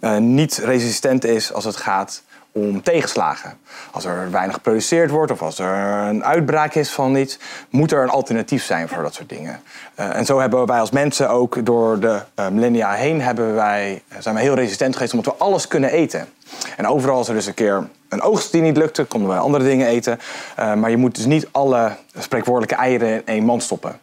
uh, 0.00 0.16
niet 0.16 0.56
resistent 0.56 1.24
is 1.24 1.52
als 1.52 1.64
het 1.64 1.76
gaat 1.76 2.22
om 2.52 2.82
tegenslagen. 2.82 3.58
Als 3.90 4.04
er 4.04 4.30
weinig 4.30 4.54
geproduceerd 4.54 5.10
wordt 5.10 5.32
of 5.32 5.42
als 5.42 5.58
er 5.58 5.74
een 6.08 6.24
uitbraak 6.24 6.74
is 6.74 6.90
van 6.90 7.16
iets, 7.16 7.38
moet 7.70 7.92
er 7.92 8.02
een 8.02 8.08
alternatief 8.08 8.64
zijn 8.64 8.88
voor 8.88 9.02
dat 9.02 9.14
soort 9.14 9.28
dingen. 9.28 9.60
Uh, 10.00 10.16
en 10.16 10.24
zo 10.24 10.40
hebben 10.40 10.66
wij 10.66 10.80
als 10.80 10.90
mensen 10.90 11.30
ook 11.30 11.66
door 11.66 12.00
de 12.00 12.20
uh, 12.38 12.48
millennia 12.48 12.92
heen 12.92 13.20
hebben 13.20 13.54
wij, 13.54 14.02
zijn 14.18 14.34
we 14.34 14.40
heel 14.40 14.54
resistent 14.54 14.94
geweest 14.94 15.14
omdat 15.14 15.32
we 15.32 15.44
alles 15.44 15.68
kunnen 15.68 15.90
eten. 15.90 16.28
En 16.76 16.86
overal 16.86 17.16
als 17.16 17.28
er 17.28 17.34
dus 17.34 17.46
een 17.46 17.54
keer 17.54 17.88
een 18.08 18.20
oogst 18.20 18.52
die 18.52 18.62
niet 18.62 18.76
lukte, 18.76 19.04
konden 19.04 19.28
we 19.28 19.36
andere 19.36 19.64
dingen 19.64 19.86
eten. 19.86 20.18
Maar 20.56 20.90
je 20.90 20.96
moet 20.96 21.14
dus 21.14 21.24
niet 21.24 21.48
alle 21.50 21.96
spreekwoordelijke 22.18 22.74
eieren 22.74 23.08
in 23.08 23.22
één 23.24 23.44
mand 23.44 23.62
stoppen. 23.62 24.00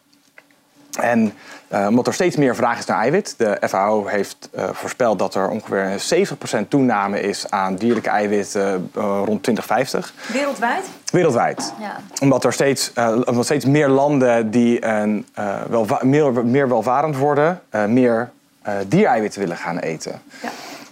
En 1.00 1.34
uh, 1.74 1.88
omdat 1.88 2.08
er 2.08 2.14
steeds 2.14 2.36
meer 2.36 2.56
vraag 2.56 2.80
is 2.80 2.86
naar 2.86 2.98
eiwit. 2.98 3.34
De 3.38 3.58
FAO 3.68 4.06
heeft 4.06 4.50
uh, 4.56 4.70
voorspeld 4.72 5.20
dat 5.20 5.36
er 5.36 5.50
ongeveer 5.50 6.02
70% 6.64 6.68
toename 6.68 7.22
is 7.22 7.50
aan 7.50 7.76
dierlijke 7.76 8.10
eiwitten 8.10 8.92
uh, 8.98 9.04
rond 9.04 9.44
2050. 9.44 10.14
Wereldwijd? 10.34 10.86
Wereldwijd. 11.12 11.74
Ja. 11.80 11.96
Omdat 12.22 12.44
er 12.44 12.54
steeds, 12.54 12.92
omdat 13.26 13.46
steeds 13.46 13.66
meer 13.66 13.88
landen 13.88 14.52
die 14.52 14.86
een, 14.86 15.26
wel, 15.70 15.88
meer, 16.02 16.46
meer 16.46 16.70
welvarend 16.70 17.18
worden, 17.18 17.62
meer 17.88 18.30
diereiwitten 18.88 19.40
willen 19.40 19.58
gaan 19.58 19.78
eten. 19.78 20.22
Ja 20.42 20.50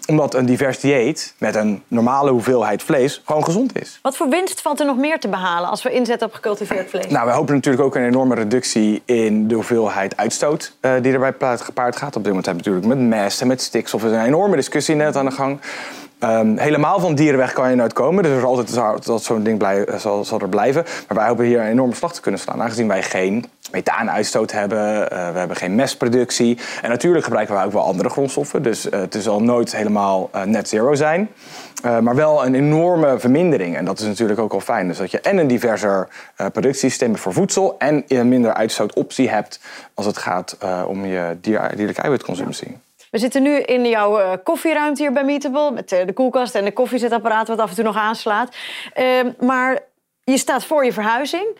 omdat 0.10 0.34
een 0.34 0.46
divers 0.46 0.80
dieet 0.80 1.34
met 1.38 1.56
een 1.56 1.84
normale 1.88 2.32
hoeveelheid 2.32 2.84
vlees 2.84 3.22
gewoon 3.26 3.44
gezond 3.44 3.82
is. 3.82 4.00
Wat 4.02 4.18
voor 4.18 4.30
winst 4.30 4.62
valt 4.62 4.80
er 4.80 4.86
nog 4.86 4.98
meer 4.98 5.20
te 5.20 5.28
behalen 5.28 5.70
als 5.70 5.84
we 5.84 5.92
inzetten 5.92 6.28
op 6.28 6.34
gecultiveerd 6.34 6.90
vlees? 6.90 7.08
Nou, 7.08 7.26
we 7.26 7.32
hopen 7.32 7.56
natuurlijk 7.56 7.84
ook 7.84 7.96
een 7.96 8.06
enorme 8.06 8.36
reductie 8.36 9.02
in 9.06 9.48
de 9.48 9.56
hoeveelheid 9.56 10.18
uitstoot 10.18 10.74
uh, 10.82 10.92
die 11.02 11.14
erbij 11.14 11.58
gepaard 11.58 11.96
gaat. 11.96 12.16
Op 12.16 12.24
dit 12.24 12.28
moment 12.28 12.46
hebben 12.46 12.64
we 12.64 12.70
natuurlijk 12.70 13.00
met 13.00 13.20
mest 13.20 13.42
en 13.42 13.48
met 13.48 13.62
stikstof 13.62 14.04
een 14.04 14.24
enorme 14.24 14.56
discussie 14.56 14.96
net 14.96 15.16
aan 15.16 15.26
de 15.26 15.32
gang. 15.32 15.60
Um, 16.24 16.58
helemaal 16.58 17.00
van 17.00 17.16
dieren 17.16 17.38
weg 17.38 17.54
kan 17.54 17.70
je 17.70 17.76
nooit 17.76 17.94
komen. 17.94 18.24
Dus 18.24 18.32
er 18.32 18.38
is 18.38 18.44
altijd 18.44 19.06
dat 19.06 19.24
zo'n 19.24 19.44
ding 19.44 19.58
blij, 19.58 19.86
eh, 19.86 19.98
zal, 19.98 20.26
zal, 20.26 20.40
er 20.40 20.50
blijven. 20.50 20.84
Maar 21.08 21.18
wij 21.18 21.28
hopen 21.28 21.46
hier 21.46 21.60
een 21.60 21.68
enorme 21.68 21.96
slag 21.96 22.14
te 22.14 22.22
kunnen 22.22 22.40
slaan. 22.40 22.62
Aangezien 22.62 22.88
wij 22.88 23.04
geen 23.04 23.46
methaanuitstoot 23.72 24.52
hebben, 24.52 25.02
uh, 25.02 25.08
we 25.08 25.40
hebben 25.40 25.58
geen 25.58 25.76
mestproductie. 25.76 26.58
En 26.82 26.90
natuurlijk 26.90 27.24
gebruiken 27.24 27.56
wij 27.56 27.66
ook 27.66 27.72
wel 27.72 27.84
andere 27.84 28.10
grondstoffen. 28.10 28.64
Dus 28.64 28.86
uh, 28.86 29.00
het 29.00 29.18
zal 29.20 29.42
nooit 29.42 29.76
helemaal 29.76 30.30
net 30.46 30.70
zero 30.70 30.96
zijn. 30.96 31.30
maar 31.82 32.16
wel 32.16 32.46
een 32.46 32.56
enorme 32.56 33.20
vermindering. 33.20 33.78
En 33.78 33.86
dat 33.86 34.00
is 34.00 34.06
natuurlijk 34.06 34.40
ook 34.40 34.54
al 34.54 34.60
fijn. 34.60 34.88
Dus 34.88 34.98
dat 34.98 35.12
je 35.12 35.20
en 35.22 35.38
een 35.38 35.48
diverser 35.48 36.08
productiesysteem 36.36 37.18
voor 37.18 37.34
voedsel... 37.34 37.76
en 37.78 38.06
minder 38.08 38.54
uitstootoptie 38.54 39.30
hebt 39.30 39.60
als 39.94 40.06
het 40.06 40.18
gaat 40.18 40.58
om 40.88 41.06
je 41.06 41.38
dier, 41.42 41.72
dierlijke 41.76 42.02
eiwitconsumptie. 42.02 42.78
We 43.12 43.18
zitten 43.18 43.44
nu 43.44 43.60
in 43.60 43.88
jouw 43.88 44.20
uh, 44.20 44.32
koffieruimte 44.44 45.02
hier 45.02 45.14
bij 45.14 45.24
Meetable... 45.24 45.72
met 45.72 45.92
uh, 45.92 46.06
de 46.06 46.14
koelkast 46.14 46.56
en 46.56 46.66
de 46.66 46.72
koffiezetapparaat 46.72 47.48
wat 47.48 47.60
af 47.60 47.70
en 47.70 47.76
toe 47.76 47.84
nog 47.84 47.98
aanslaat. 47.98 48.56
Uh, 49.00 49.06
maar 49.40 49.80
je 50.24 50.38
staat 50.38 50.66
voor 50.66 50.86
je 50.86 50.94
verhuizing. 50.94 51.58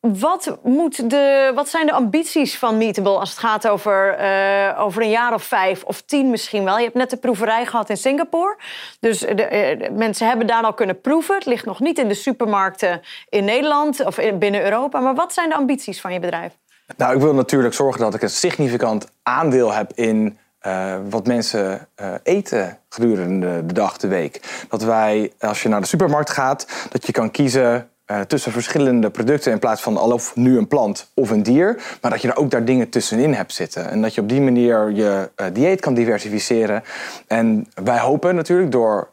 Wat, 0.00 0.58
moet 0.62 1.10
de, 1.10 1.52
wat 1.54 1.68
zijn 1.68 1.86
de 1.86 1.92
ambities 1.92 2.58
van 2.58 2.76
Meetable 2.76 3.18
als 3.18 3.30
het 3.30 3.38
gaat 3.38 3.68
over, 3.68 4.20
uh, 4.20 4.80
over 4.80 5.02
een 5.02 5.10
jaar 5.10 5.34
of 5.34 5.42
vijf 5.42 5.84
of 5.84 6.00
tien 6.00 6.30
misschien 6.30 6.64
wel? 6.64 6.76
Je 6.76 6.82
hebt 6.82 6.94
net 6.94 7.10
de 7.10 7.16
proeverij 7.16 7.66
gehad 7.66 7.90
in 7.90 7.96
Singapore. 7.96 8.56
Dus 9.00 9.18
de, 9.18 9.88
mensen 9.92 10.26
hebben 10.28 10.46
daar 10.46 10.62
al 10.62 10.74
kunnen 10.74 11.00
proeven. 11.00 11.34
Het 11.34 11.46
ligt 11.46 11.64
nog 11.64 11.80
niet 11.80 11.98
in 11.98 12.08
de 12.08 12.14
supermarkten 12.14 13.00
in 13.28 13.44
Nederland 13.44 14.04
of 14.04 14.18
in, 14.18 14.38
binnen 14.38 14.64
Europa. 14.64 15.00
Maar 15.00 15.14
wat 15.14 15.32
zijn 15.32 15.48
de 15.48 15.54
ambities 15.54 16.00
van 16.00 16.12
je 16.12 16.20
bedrijf? 16.20 16.52
Nou, 16.96 17.14
ik 17.14 17.20
wil 17.20 17.34
natuurlijk 17.34 17.74
zorgen 17.74 18.00
dat 18.00 18.14
ik 18.14 18.22
een 18.22 18.30
significant 18.30 19.08
aandeel 19.22 19.72
heb 19.72 19.92
in 19.94 20.38
uh, 20.66 20.94
wat 21.10 21.26
mensen 21.26 21.88
uh, 22.00 22.08
eten 22.22 22.78
gedurende 22.88 23.66
de 23.66 23.72
dag, 23.72 23.96
de 23.96 24.08
week. 24.08 24.64
Dat 24.68 24.82
wij, 24.82 25.32
als 25.38 25.62
je 25.62 25.68
naar 25.68 25.80
de 25.80 25.86
supermarkt 25.86 26.30
gaat, 26.30 26.66
dat 26.90 27.06
je 27.06 27.12
kan 27.12 27.30
kiezen 27.30 27.88
uh, 28.06 28.20
tussen 28.20 28.52
verschillende 28.52 29.10
producten 29.10 29.52
in 29.52 29.58
plaats 29.58 29.82
van 29.82 29.98
of 29.98 30.36
nu 30.36 30.58
een 30.58 30.68
plant 30.68 31.10
of 31.14 31.30
een 31.30 31.42
dier. 31.42 31.82
Maar 32.00 32.10
dat 32.10 32.22
je 32.22 32.28
er 32.28 32.36
ook 32.36 32.50
daar 32.50 32.64
dingen 32.64 32.88
tussenin 32.88 33.34
hebt 33.34 33.52
zitten. 33.52 33.90
En 33.90 34.02
dat 34.02 34.14
je 34.14 34.20
op 34.20 34.28
die 34.28 34.40
manier 34.40 34.90
je 34.90 35.30
dieet 35.52 35.80
kan 35.80 35.94
diversificeren. 35.94 36.82
En 37.26 37.66
wij 37.84 37.98
hopen 37.98 38.34
natuurlijk 38.34 38.70
door 38.70 39.10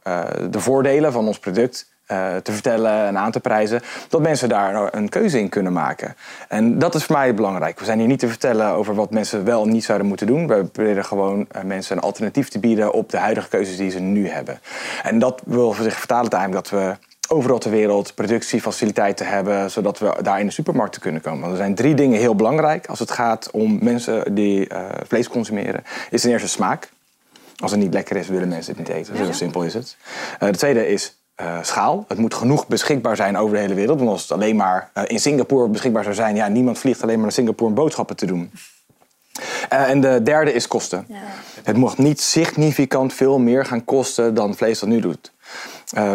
de 0.49 0.59
voordelen 0.59 1.11
van 1.11 1.27
ons 1.27 1.39
product 1.39 1.94
te 2.05 2.51
vertellen 2.51 3.05
en 3.05 3.17
aan 3.17 3.31
te 3.31 3.39
prijzen, 3.39 3.81
dat 4.09 4.21
mensen 4.21 4.49
daar 4.49 4.93
een 4.93 5.09
keuze 5.09 5.39
in 5.39 5.49
kunnen 5.49 5.73
maken. 5.73 6.15
En 6.47 6.79
dat 6.79 6.95
is 6.95 7.03
voor 7.03 7.15
mij 7.15 7.33
belangrijk. 7.33 7.79
We 7.79 7.85
zijn 7.85 7.99
hier 7.99 8.07
niet 8.07 8.19
te 8.19 8.27
vertellen 8.27 8.67
over 8.71 8.95
wat 8.95 9.11
mensen 9.11 9.45
wel 9.45 9.63
en 9.63 9.71
niet 9.71 9.83
zouden 9.83 10.07
moeten 10.07 10.27
doen. 10.27 10.47
We 10.47 10.65
proberen 10.65 11.05
gewoon 11.05 11.47
uh, 11.55 11.61
mensen 11.61 11.97
een 11.97 12.03
alternatief 12.03 12.49
te 12.49 12.59
bieden 12.59 12.93
op 12.93 13.09
de 13.09 13.17
huidige 13.17 13.49
keuzes 13.49 13.77
die 13.77 13.89
ze 13.89 13.99
nu 13.99 14.27
hebben. 14.27 14.59
En 15.03 15.19
dat 15.19 15.41
wil 15.45 15.73
voor 15.73 15.83
zich 15.83 15.97
vertalen 15.97 16.31
uiteindelijk 16.31 16.69
dat 16.69 16.79
we 16.79 16.95
overal 17.27 17.57
ter 17.57 17.71
wereld 17.71 18.15
productiefaciliteiten 18.15 19.27
hebben, 19.27 19.71
zodat 19.71 19.99
we 19.99 20.17
daar 20.21 20.39
in 20.39 20.45
de 20.45 20.51
supermarkten 20.51 21.01
kunnen 21.01 21.21
komen. 21.21 21.39
Want 21.39 21.51
er 21.51 21.57
zijn 21.57 21.75
drie 21.75 21.95
dingen 21.95 22.19
heel 22.19 22.35
belangrijk 22.35 22.87
als 22.87 22.99
het 22.99 23.11
gaat 23.11 23.51
om 23.51 23.77
mensen 23.81 24.35
die 24.35 24.73
uh, 24.73 24.85
vlees 25.07 25.27
consumeren. 25.27 25.83
Is 26.09 26.21
ten 26.21 26.31
eerste 26.31 26.47
smaak. 26.47 26.89
Als 27.55 27.71
het 27.71 27.79
niet 27.79 27.93
lekker 27.93 28.15
is, 28.15 28.27
willen 28.27 28.47
mensen 28.47 28.75
het 28.75 28.87
niet 28.87 28.97
eten. 28.97 29.25
Zo 29.25 29.31
simpel 29.31 29.63
is 29.63 29.73
het. 29.73 29.97
de 30.39 30.51
tweede 30.51 30.87
is 30.87 31.17
uh, 31.41 31.57
schaal. 31.61 32.05
Het 32.07 32.17
moet 32.17 32.33
genoeg 32.33 32.67
beschikbaar 32.67 33.15
zijn 33.15 33.37
over 33.37 33.55
de 33.55 33.61
hele 33.61 33.73
wereld. 33.73 33.97
Want 33.97 34.11
als 34.11 34.21
het 34.21 34.31
alleen 34.31 34.55
maar 34.55 34.89
uh, 34.97 35.03
in 35.07 35.19
Singapore 35.19 35.67
beschikbaar 35.67 36.03
zou 36.03 36.15
zijn, 36.15 36.35
ja, 36.35 36.47
niemand 36.47 36.79
vliegt 36.79 37.01
alleen 37.01 37.15
maar 37.15 37.23
naar 37.23 37.31
Singapore 37.31 37.69
om 37.69 37.75
boodschappen 37.75 38.15
te 38.15 38.25
doen. 38.25 38.51
Uh, 39.73 39.89
en 39.89 40.01
de 40.01 40.21
derde 40.23 40.53
is 40.53 40.67
kosten. 40.67 41.05
Ja. 41.07 41.15
Het 41.63 41.77
mag 41.77 41.97
niet 41.97 42.21
significant 42.21 43.13
veel 43.13 43.39
meer 43.39 43.65
gaan 43.65 43.85
kosten 43.85 44.33
dan 44.33 44.55
vlees 44.55 44.79
dat 44.79 44.89
nu 44.89 44.99
doet. 44.99 45.31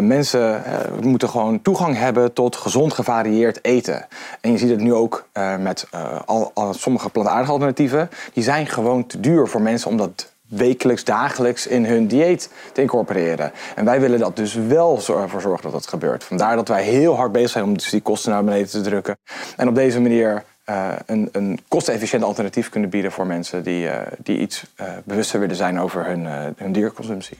mensen 0.00 0.62
moeten 1.00 1.28
gewoon 1.28 1.62
toegang 1.62 1.96
hebben 1.96 2.32
tot 2.32 2.56
gezond 2.56 2.92
gevarieerd 2.92 3.64
eten. 3.64 4.06
En 4.40 4.52
je 4.52 4.58
ziet 4.58 4.70
het 4.70 4.80
nu 4.80 4.94
ook 4.94 5.28
met 5.58 5.86
al, 6.26 6.50
al, 6.54 6.74
sommige 6.74 7.10
plantaardige 7.10 7.52
alternatieven. 7.52 8.10
Die 8.32 8.44
zijn 8.44 8.66
gewoon 8.66 9.06
te 9.06 9.20
duur 9.20 9.48
voor 9.48 9.62
mensen 9.62 9.90
omdat 9.90 10.32
wekelijks, 10.50 11.04
dagelijks 11.04 11.66
in 11.66 11.84
hun 11.84 12.06
dieet 12.06 12.50
te 12.72 12.80
incorporeren. 12.80 13.52
En 13.74 13.84
wij 13.84 14.00
willen 14.00 14.18
dat 14.18 14.36
dus 14.36 14.54
wel 14.54 14.98
voor 15.00 15.40
zorgen 15.40 15.62
dat 15.62 15.72
dat 15.72 15.86
gebeurt. 15.86 16.24
Vandaar 16.24 16.56
dat 16.56 16.68
wij 16.68 16.82
heel 16.82 17.16
hard 17.16 17.32
bezig 17.32 17.50
zijn 17.50 17.64
om 17.64 17.74
dus 17.74 17.90
die 17.90 18.00
kosten 18.00 18.30
naar 18.32 18.44
beneden 18.44 18.68
te 18.68 18.80
drukken. 18.80 19.16
En 19.56 19.68
op 19.68 19.74
deze 19.74 20.00
manier 20.00 20.44
uh, 20.66 20.92
een, 21.06 21.28
een 21.32 21.58
kostenefficiënt 21.68 22.22
alternatief 22.22 22.68
kunnen 22.68 22.90
bieden 22.90 23.12
voor 23.12 23.26
mensen 23.26 23.62
die, 23.62 23.84
uh, 23.84 23.94
die 24.18 24.38
iets 24.38 24.64
uh, 24.80 24.86
bewuster 25.04 25.40
willen 25.40 25.56
zijn 25.56 25.80
over 25.80 26.06
hun, 26.06 26.54
hun 26.56 26.72
dierconsumptie. 26.72 27.38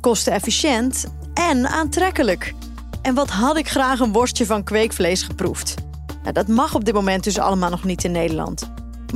Kostenefficiënt 0.00 1.06
en 1.34 1.66
aantrekkelijk. 1.66 2.54
En 3.02 3.14
wat 3.14 3.30
had 3.30 3.56
ik 3.56 3.68
graag 3.68 4.00
een 4.00 4.12
worstje 4.12 4.46
van 4.46 4.64
kweekvlees 4.64 5.22
geproefd? 5.22 5.74
Nou, 6.22 6.32
dat 6.32 6.48
mag 6.48 6.74
op 6.74 6.84
dit 6.84 6.94
moment 6.94 7.24
dus 7.24 7.38
allemaal 7.38 7.70
nog 7.70 7.84
niet 7.84 8.04
in 8.04 8.12
Nederland. 8.12 8.70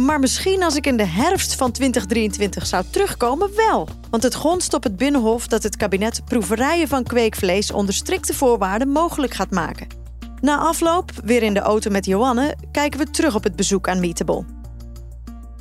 Maar 0.05 0.21
misschien 0.21 0.63
als 0.63 0.77
ik 0.77 0.87
in 0.87 0.97
de 0.97 1.07
herfst 1.07 1.55
van 1.55 1.73
2023 1.73 2.67
zou 2.67 2.85
terugkomen, 2.91 3.51
wel. 3.57 3.89
Want 4.11 4.23
het 4.23 4.35
gonst 4.35 4.75
op 4.75 4.83
het 4.83 4.97
Binnenhof 4.97 5.47
dat 5.47 5.63
het 5.63 5.77
kabinet 5.77 6.25
proeverijen 6.25 6.89
van 6.89 7.03
kweekvlees 7.03 7.73
onder 7.73 7.95
strikte 7.95 8.35
voorwaarden 8.35 8.89
mogelijk 8.89 9.35
gaat 9.35 9.51
maken. 9.51 9.87
Na 10.41 10.59
afloop, 10.59 11.11
weer 11.25 11.43
in 11.43 11.55
de 11.55 11.61
auto 11.61 11.91
met 11.91 12.07
Joanne, 12.07 12.57
kijken 12.73 12.99
we 12.99 13.11
terug 13.11 13.35
op 13.35 13.45
het 13.45 13.57
bezoek 13.57 13.89
aan 13.89 14.01
Meetable. 14.01 14.45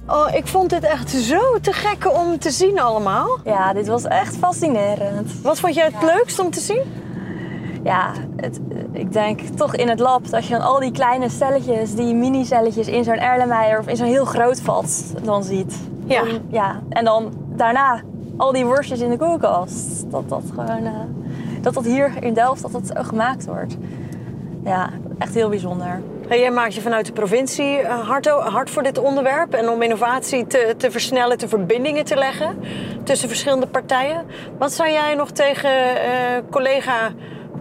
Oh, 0.07 0.33
ik 0.33 0.47
vond 0.47 0.69
dit 0.69 0.83
echt 0.83 1.09
zo 1.09 1.59
te 1.61 1.73
gek 1.73 2.17
om 2.17 2.39
te 2.39 2.51
zien 2.51 2.79
allemaal. 2.79 3.39
Ja, 3.43 3.73
dit 3.73 3.87
was 3.87 4.03
echt 4.03 4.37
fascinerend. 4.37 5.41
Wat 5.41 5.59
vond 5.59 5.75
jij 5.75 5.85
het 5.93 6.03
leukst 6.03 6.39
om 6.39 6.51
te 6.51 6.59
zien? 6.59 6.81
Ja, 7.83 8.11
het, 8.35 8.59
ik 8.91 9.13
denk 9.13 9.39
toch 9.41 9.75
in 9.75 9.89
het 9.89 9.99
lab 9.99 10.29
dat 10.29 10.45
je 10.45 10.53
dan 10.53 10.61
al 10.61 10.79
die 10.79 10.91
kleine 10.91 11.29
celletjes, 11.29 11.95
die 11.95 12.13
mini-celletjes 12.13 12.87
in 12.87 13.03
zo'n 13.03 13.17
Erlenmeyer 13.19 13.79
of 13.79 13.87
in 13.87 13.95
zo'n 13.95 14.07
heel 14.07 14.25
groot 14.25 14.61
vat 14.61 15.13
dan 15.23 15.43
ziet. 15.43 15.79
Ja. 16.05 16.23
Dan- 16.23 16.39
ja. 16.49 16.79
En 16.89 17.05
dan 17.05 17.33
daarna 17.55 18.01
al 18.37 18.51
die 18.51 18.65
worstjes 18.65 18.99
in 18.99 19.09
de 19.09 19.17
koelkast. 19.17 20.11
Dat 20.11 20.29
dat 20.29 20.43
gewoon, 20.49 20.85
eh, 20.85 20.93
dat 21.61 21.73
dat 21.73 21.85
hier 21.85 22.11
in 22.19 22.33
Delft 22.33 22.61
dat 22.61 22.71
dat 22.71 22.91
gemaakt 23.07 23.45
wordt. 23.45 23.77
Ja, 24.63 24.89
echt 25.17 25.33
heel 25.33 25.49
bijzonder. 25.49 26.01
Jij 26.29 26.51
maakt 26.51 26.73
je 26.73 26.81
vanuit 26.81 27.05
de 27.05 27.11
provincie 27.11 27.77
eh, 27.79 28.09
hard, 28.45 28.69
voor 28.69 28.83
dit 28.83 28.97
onderwerp. 28.97 29.53
En 29.53 29.69
om 29.69 29.81
innovatie 29.81 30.47
te, 30.47 30.73
te 30.77 30.91
versnellen, 30.91 31.37
te 31.37 31.47
verbindingen 31.47 32.05
te 32.05 32.15
leggen 32.15 32.57
tussen 33.03 33.27
verschillende 33.27 33.67
partijen. 33.67 34.25
Wat 34.57 34.71
zou 34.73 34.89
jij 34.89 35.15
nog 35.15 35.31
tegen 35.31 35.69
eh, 35.71 36.11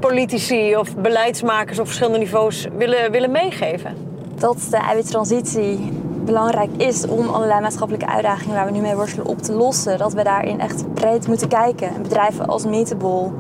collega-politici 0.01 0.77
of 0.77 0.97
beleidsmakers 0.97 1.79
op 1.79 1.87
verschillende 1.87 2.19
niveaus 2.19 2.67
willen, 2.77 3.11
willen 3.11 3.31
meegeven? 3.31 4.09
dat 4.39 4.67
de 4.71 4.77
eiwittransitie 4.77 5.93
belangrijk 6.25 6.71
is 6.77 7.07
om 7.07 7.29
allerlei 7.29 7.61
maatschappelijke 7.61 8.07
uitdagingen 8.07 8.55
waar 8.55 8.67
we 8.67 8.73
nu 8.73 8.81
mee 8.81 8.95
worstelen 8.95 9.27
op 9.27 9.43
te 9.43 9.53
lossen. 9.53 9.99
Dat 9.99 10.13
we 10.13 10.23
daarin 10.23 10.61
echt 10.61 10.95
breed 10.95 11.27
moeten 11.27 11.49
kijken. 11.49 11.89
En 11.89 12.03
bedrijven 12.03 12.47
als 12.47 12.65
Meetable 12.65 13.31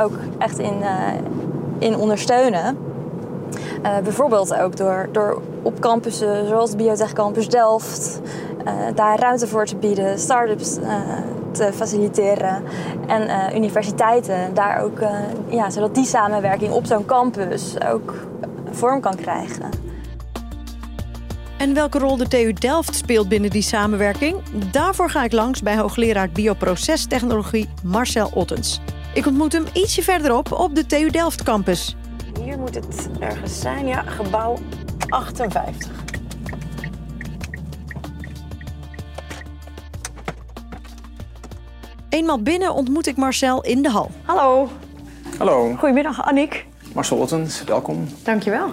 ook 0.00 0.18
echt 0.38 0.58
in, 0.58 0.82
eh, 0.82 1.12
in 1.78 1.96
ondersteunen. 1.96 2.78
Eh, 3.82 3.98
bijvoorbeeld 3.98 4.54
ook 4.54 4.76
door, 4.76 5.08
door 5.12 5.42
op 5.62 5.80
campussen 5.80 6.48
zoals 6.48 6.70
de 6.70 6.76
Biotech 6.76 7.12
Campus 7.12 7.48
Delft 7.48 8.20
daar 8.94 9.18
ruimte 9.18 9.46
voor 9.46 9.66
te 9.66 9.76
bieden, 9.76 10.18
start-ups 10.18 10.78
eh, 10.78 11.00
te 11.54 11.70
faciliteren 11.74 12.62
en 13.06 13.28
eh, 13.28 13.56
universiteiten 13.56 14.54
daar 14.54 14.82
ook, 14.82 14.98
eh, 14.98 15.10
ja, 15.48 15.70
zodat 15.70 15.94
die 15.94 16.04
samenwerking 16.04 16.72
op 16.72 16.86
zo'n 16.86 17.04
campus 17.04 17.80
ook 17.80 18.14
vorm 18.70 19.00
kan 19.00 19.16
krijgen. 19.16 19.70
En 21.58 21.74
welke 21.74 21.98
rol 21.98 22.16
de 22.16 22.28
TU 22.28 22.52
Delft 22.52 22.94
speelt 22.94 23.28
binnen 23.28 23.50
die 23.50 23.62
samenwerking? 23.62 24.36
Daarvoor 24.70 25.10
ga 25.10 25.24
ik 25.24 25.32
langs 25.32 25.62
bij 25.62 25.76
hoogleraar 25.76 26.30
bioprocestechnologie 26.30 27.68
Marcel 27.82 28.30
Ottens. 28.34 28.80
Ik 29.14 29.26
ontmoet 29.26 29.52
hem 29.52 29.64
ietsje 29.72 30.02
verderop 30.02 30.52
op 30.52 30.74
de 30.74 30.86
TU 30.86 31.10
Delft 31.10 31.42
campus. 31.42 31.96
Hier 32.42 32.58
moet 32.58 32.74
het 32.74 33.08
ergens 33.20 33.60
zijn, 33.60 33.86
ja, 33.86 34.02
gebouw 34.02 34.58
58. 35.08 36.03
Eenmaal 42.14 42.42
binnen 42.42 42.74
ontmoet 42.74 43.06
ik 43.06 43.16
Marcel 43.16 43.62
in 43.62 43.82
de 43.82 43.90
hal. 43.90 44.10
Hallo, 44.22 44.68
Hallo, 45.38 45.74
goedemiddag 45.78 46.24
Annick. 46.26 46.66
Marcel 46.92 47.16
Ottens, 47.16 47.64
welkom. 47.64 48.06
Dankjewel. 48.22 48.68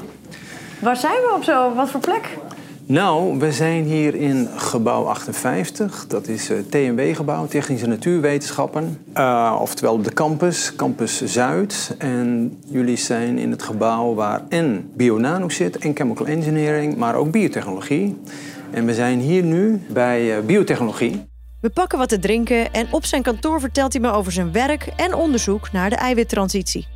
Waar 0.79 0.95
zijn 0.95 1.13
we 1.13 1.33
op 1.35 1.43
zo? 1.43 1.73
Wat 1.73 1.89
voor 1.89 1.99
plek? 1.99 2.37
Nou, 2.85 3.39
we 3.39 3.51
zijn 3.51 3.83
hier 3.83 4.15
in 4.15 4.47
gebouw 4.55 5.05
58. 5.05 6.07
Dat 6.07 6.27
is 6.27 6.47
het 6.47 6.71
TNW-gebouw, 6.71 7.47
Technische 7.47 7.87
Natuurwetenschappen. 7.87 9.05
Eh, 9.13 9.57
oftewel 9.61 9.93
op 9.93 10.03
de 10.03 10.13
campus, 10.13 10.75
campus 10.75 11.23
Zuid. 11.23 11.95
En 11.97 12.57
jullie 12.65 12.97
zijn 12.97 13.37
in 13.37 13.51
het 13.51 13.63
gebouw 13.63 14.13
waar 14.13 14.41
en 14.49 14.91
bionano 14.93 15.49
zit, 15.49 15.77
en 15.77 15.95
chemical 15.95 16.25
engineering, 16.25 16.97
maar 16.97 17.15
ook 17.15 17.31
biotechnologie. 17.31 18.17
En 18.71 18.85
we 18.85 18.93
zijn 18.93 19.19
hier 19.19 19.43
nu 19.43 19.81
bij 19.89 20.37
eh, 20.37 20.43
biotechnologie. 20.45 21.29
We 21.61 21.69
pakken 21.69 21.97
wat 21.97 22.09
te 22.09 22.19
drinken 22.19 22.73
en 22.73 22.87
op 22.91 23.05
zijn 23.05 23.21
kantoor 23.21 23.59
vertelt 23.59 23.93
hij 23.93 24.01
me 24.01 24.11
over 24.11 24.31
zijn 24.31 24.51
werk 24.51 24.87
en 24.95 25.13
onderzoek 25.13 25.71
naar 25.71 25.89
de 25.89 25.95
eiwittransitie. 25.95 26.87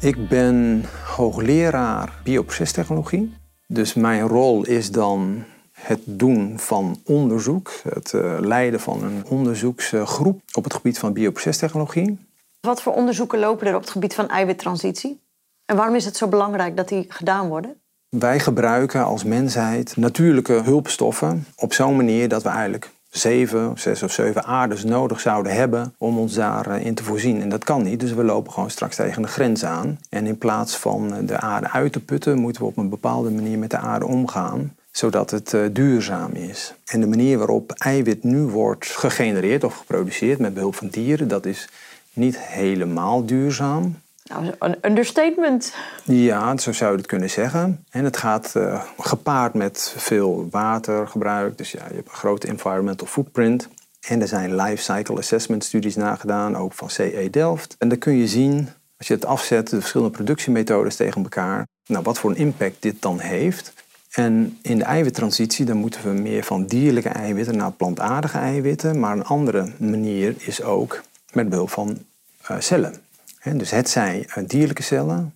Ik 0.00 0.28
ben 0.28 0.84
hoogleraar 1.04 2.20
bioprocestechnologie. 2.24 3.34
Dus 3.66 3.94
mijn 3.94 4.28
rol 4.28 4.66
is 4.66 4.90
dan 4.90 5.44
het 5.72 6.00
doen 6.04 6.58
van 6.58 7.00
onderzoek, 7.04 7.72
het 7.88 8.14
eh, 8.14 8.36
leiden 8.38 8.80
van 8.80 9.04
een 9.04 9.24
onderzoeksgroep 9.28 10.40
op 10.52 10.64
het 10.64 10.74
gebied 10.74 10.98
van 10.98 11.12
bioprocestechnologie. 11.12 12.18
Wat 12.60 12.82
voor 12.82 12.92
onderzoeken 12.92 13.38
lopen 13.38 13.66
er 13.66 13.74
op 13.74 13.80
het 13.80 13.90
gebied 13.90 14.14
van 14.14 14.28
eiwittransitie? 14.28 15.20
En 15.64 15.76
waarom 15.76 15.94
is 15.94 16.04
het 16.04 16.16
zo 16.16 16.28
belangrijk 16.28 16.76
dat 16.76 16.88
die 16.88 17.04
gedaan 17.08 17.48
worden? 17.48 17.80
Wij 18.08 18.40
gebruiken 18.40 19.04
als 19.04 19.24
mensheid 19.24 19.96
natuurlijke 19.96 20.52
hulpstoffen 20.52 21.46
op 21.56 21.72
zo'n 21.72 21.96
manier 21.96 22.28
dat 22.28 22.42
we 22.42 22.48
eigenlijk 22.48 22.90
zeven, 23.10 23.72
zes 23.76 24.02
of 24.02 24.12
zeven 24.12 24.44
aardes 24.44 24.84
nodig 24.84 25.20
zouden 25.20 25.54
hebben 25.54 25.94
om 25.98 26.18
ons 26.18 26.34
daarin 26.34 26.94
te 26.94 27.04
voorzien. 27.04 27.40
En 27.40 27.48
dat 27.48 27.64
kan 27.64 27.82
niet, 27.82 28.00
dus 28.00 28.12
we 28.12 28.24
lopen 28.24 28.52
gewoon 28.52 28.70
straks 28.70 28.96
tegen 28.96 29.22
de 29.22 29.28
grens 29.28 29.64
aan. 29.64 29.98
En 30.08 30.26
in 30.26 30.38
plaats 30.38 30.76
van 30.76 31.26
de 31.26 31.40
aarde 31.40 31.70
uit 31.70 31.92
te 31.92 32.00
putten, 32.00 32.38
moeten 32.38 32.62
we 32.62 32.68
op 32.68 32.76
een 32.76 32.88
bepaalde 32.88 33.30
manier 33.30 33.58
met 33.58 33.70
de 33.70 33.78
aarde 33.78 34.06
omgaan 34.06 34.74
zodat 34.90 35.30
het 35.30 35.54
eh, 35.54 35.64
duurzaam 35.72 36.32
is. 36.32 36.74
En 36.84 37.00
de 37.00 37.06
manier 37.06 37.38
waarop 37.38 37.72
eiwit 37.72 38.22
nu 38.22 38.40
wordt 38.40 38.86
gegenereerd 38.86 39.64
of 39.64 39.76
geproduceerd 39.76 40.38
met 40.38 40.54
behulp 40.54 40.74
van 40.74 40.88
dieren, 40.88 41.28
dat 41.28 41.46
is 41.46 41.68
niet 42.12 42.38
helemaal 42.38 43.26
duurzaam. 43.26 43.98
Nou, 44.30 44.54
een 44.58 44.76
understatement. 44.82 45.74
Ja, 46.04 46.56
zo 46.56 46.72
zou 46.72 46.90
je 46.90 46.96
het 46.96 47.06
kunnen 47.06 47.30
zeggen. 47.30 47.84
En 47.90 48.04
het 48.04 48.16
gaat 48.16 48.56
eh, 48.56 48.82
gepaard 48.98 49.54
met 49.54 49.94
veel 49.96 50.48
watergebruik. 50.50 51.58
Dus 51.58 51.72
ja, 51.72 51.84
je 51.88 51.94
hebt 51.94 52.08
een 52.08 52.14
grote 52.14 52.46
environmental 52.46 53.06
footprint. 53.06 53.68
En 54.00 54.20
er 54.20 54.28
zijn 54.28 54.56
life 54.56 54.82
cycle 54.82 55.16
assessment 55.16 55.64
studies 55.64 55.96
nagedaan, 55.96 56.56
ook 56.56 56.72
van 56.72 56.90
CE 56.90 57.28
Delft. 57.30 57.74
En 57.78 57.88
dan 57.88 57.98
kun 57.98 58.16
je 58.16 58.28
zien, 58.28 58.68
als 58.98 59.06
je 59.06 59.14
het 59.14 59.24
afzet, 59.24 59.70
de 59.70 59.80
verschillende 59.80 60.12
productiemethodes 60.12 60.96
tegen 60.96 61.22
elkaar, 61.22 61.66
nou, 61.86 62.02
wat 62.02 62.18
voor 62.18 62.30
een 62.30 62.36
impact 62.36 62.76
dit 62.82 63.02
dan 63.02 63.18
heeft. 63.18 63.72
En 64.10 64.58
in 64.62 64.78
de 64.78 64.84
eiwittransitie 64.84 65.64
dan 65.64 65.76
moeten 65.76 66.02
we 66.02 66.20
meer 66.20 66.44
van 66.44 66.66
dierlijke 66.66 67.08
eiwitten 67.08 67.56
naar 67.56 67.72
plantaardige 67.72 68.38
eiwitten. 68.38 69.00
Maar 69.00 69.12
een 69.12 69.24
andere 69.24 69.72
manier 69.76 70.34
is 70.38 70.62
ook 70.62 71.02
met 71.32 71.48
behulp 71.48 71.70
van 71.70 71.98
eh, 72.42 72.56
cellen. 72.58 72.94
Dus 73.44 73.70
het 73.70 73.88
zijn 73.88 74.26
eh, 74.26 74.44
dierlijke 74.46 74.82
cellen 74.82 75.34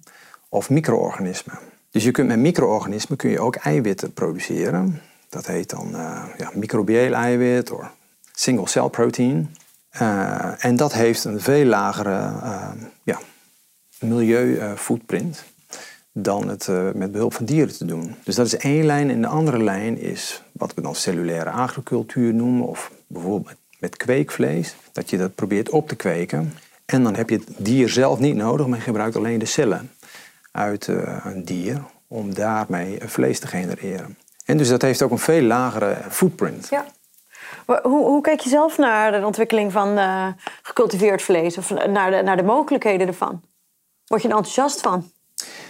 of 0.49 0.71
micro-organismen. 0.71 1.59
Dus 1.91 2.05
je 2.05 2.11
kunt 2.11 2.29
met 2.29 2.39
micro-organismen 2.39 3.19
kun 3.19 3.31
je 3.31 3.41
ook 3.41 3.57
eiwitten 3.57 4.13
produceren. 4.13 5.01
Dat 5.29 5.47
heet 5.47 5.71
dan 5.71 5.95
eh 5.95 6.25
ja, 6.39 7.11
eiwit 7.11 7.71
of 7.71 7.91
single 8.33 8.69
cell 8.69 8.89
protein. 8.89 9.57
Eh, 9.89 10.65
en 10.65 10.77
dat 10.77 10.93
heeft 10.93 11.25
een 11.25 11.41
veel 11.41 11.65
lagere 11.65 12.17
eh, 12.43 12.71
ja, 13.03 13.19
milieu-footprint 14.01 15.45
dan 16.13 16.49
het 16.49 16.69
met 16.95 17.13
behulp 17.13 17.35
van 17.35 17.45
dieren 17.45 17.77
te 17.77 17.85
doen. 17.85 18.15
Dus 18.25 18.35
dat 18.35 18.47
is 18.47 18.57
één 18.57 18.85
lijn. 18.85 19.11
En 19.11 19.21
de 19.21 19.27
andere 19.27 19.63
lijn 19.63 19.99
is 19.99 20.43
wat 20.53 20.75
we 20.75 20.81
dan 20.81 20.95
cellulaire 20.95 21.51
agricultuur 21.51 22.35
noemen, 22.35 22.67
of 22.67 22.91
bijvoorbeeld 23.07 23.57
met 23.79 23.97
kweekvlees, 23.97 24.77
dat 24.93 25.11
je 25.11 25.17
dat 25.17 25.35
probeert 25.35 25.71
op 25.71 25.89
te 25.89 25.97
kweken. 25.97 26.53
En 26.87 27.03
dan 27.03 27.15
heb 27.15 27.31
je 27.31 27.37
het 27.37 27.49
dier 27.57 27.89
zelf 27.89 28.19
niet 28.19 28.37
nodig, 28.37 28.67
maar 28.67 28.79
je 28.79 28.85
gebruikt 28.85 29.17
alleen 29.17 29.39
de 29.39 29.47
cellen 29.47 29.91
uit 30.53 30.89
eh, 30.89 31.25
een 31.25 31.45
dier 31.45 31.83
om 32.09 32.35
daarmee 32.35 32.99
vlees 33.05 33.39
te 33.39 33.47
genereren. 33.47 34.19
En 34.45 34.57
dus 34.57 34.69
dat 34.69 34.83
heeft 34.83 35.03
ook 35.03 35.11
een 35.11 35.19
veel 35.19 35.43
lagere 35.43 35.97
footprint. 36.11 36.69
Ja. 36.71 36.85
Hoe, 37.67 38.05
hoe 38.05 38.21
kijk 38.21 38.41
je 38.41 38.49
zelf 38.49 38.79
naar 38.79 39.13
de 39.13 39.27
ontwikkeling 39.27 39.73
van 39.73 39.99
eh, 39.99 40.27
gecultiveerd 40.63 41.23
vlees 41.23 41.59
of 41.59 41.71
naar 41.71 42.11
de, 42.11 42.23
naar 42.23 42.37
de 42.37 42.43
mogelijkheden 42.43 43.07
ervan? 43.07 43.43
Word 44.07 44.23
je 44.23 44.29
er 44.29 44.35
enthousiast 44.35 44.81
van? 44.81 45.11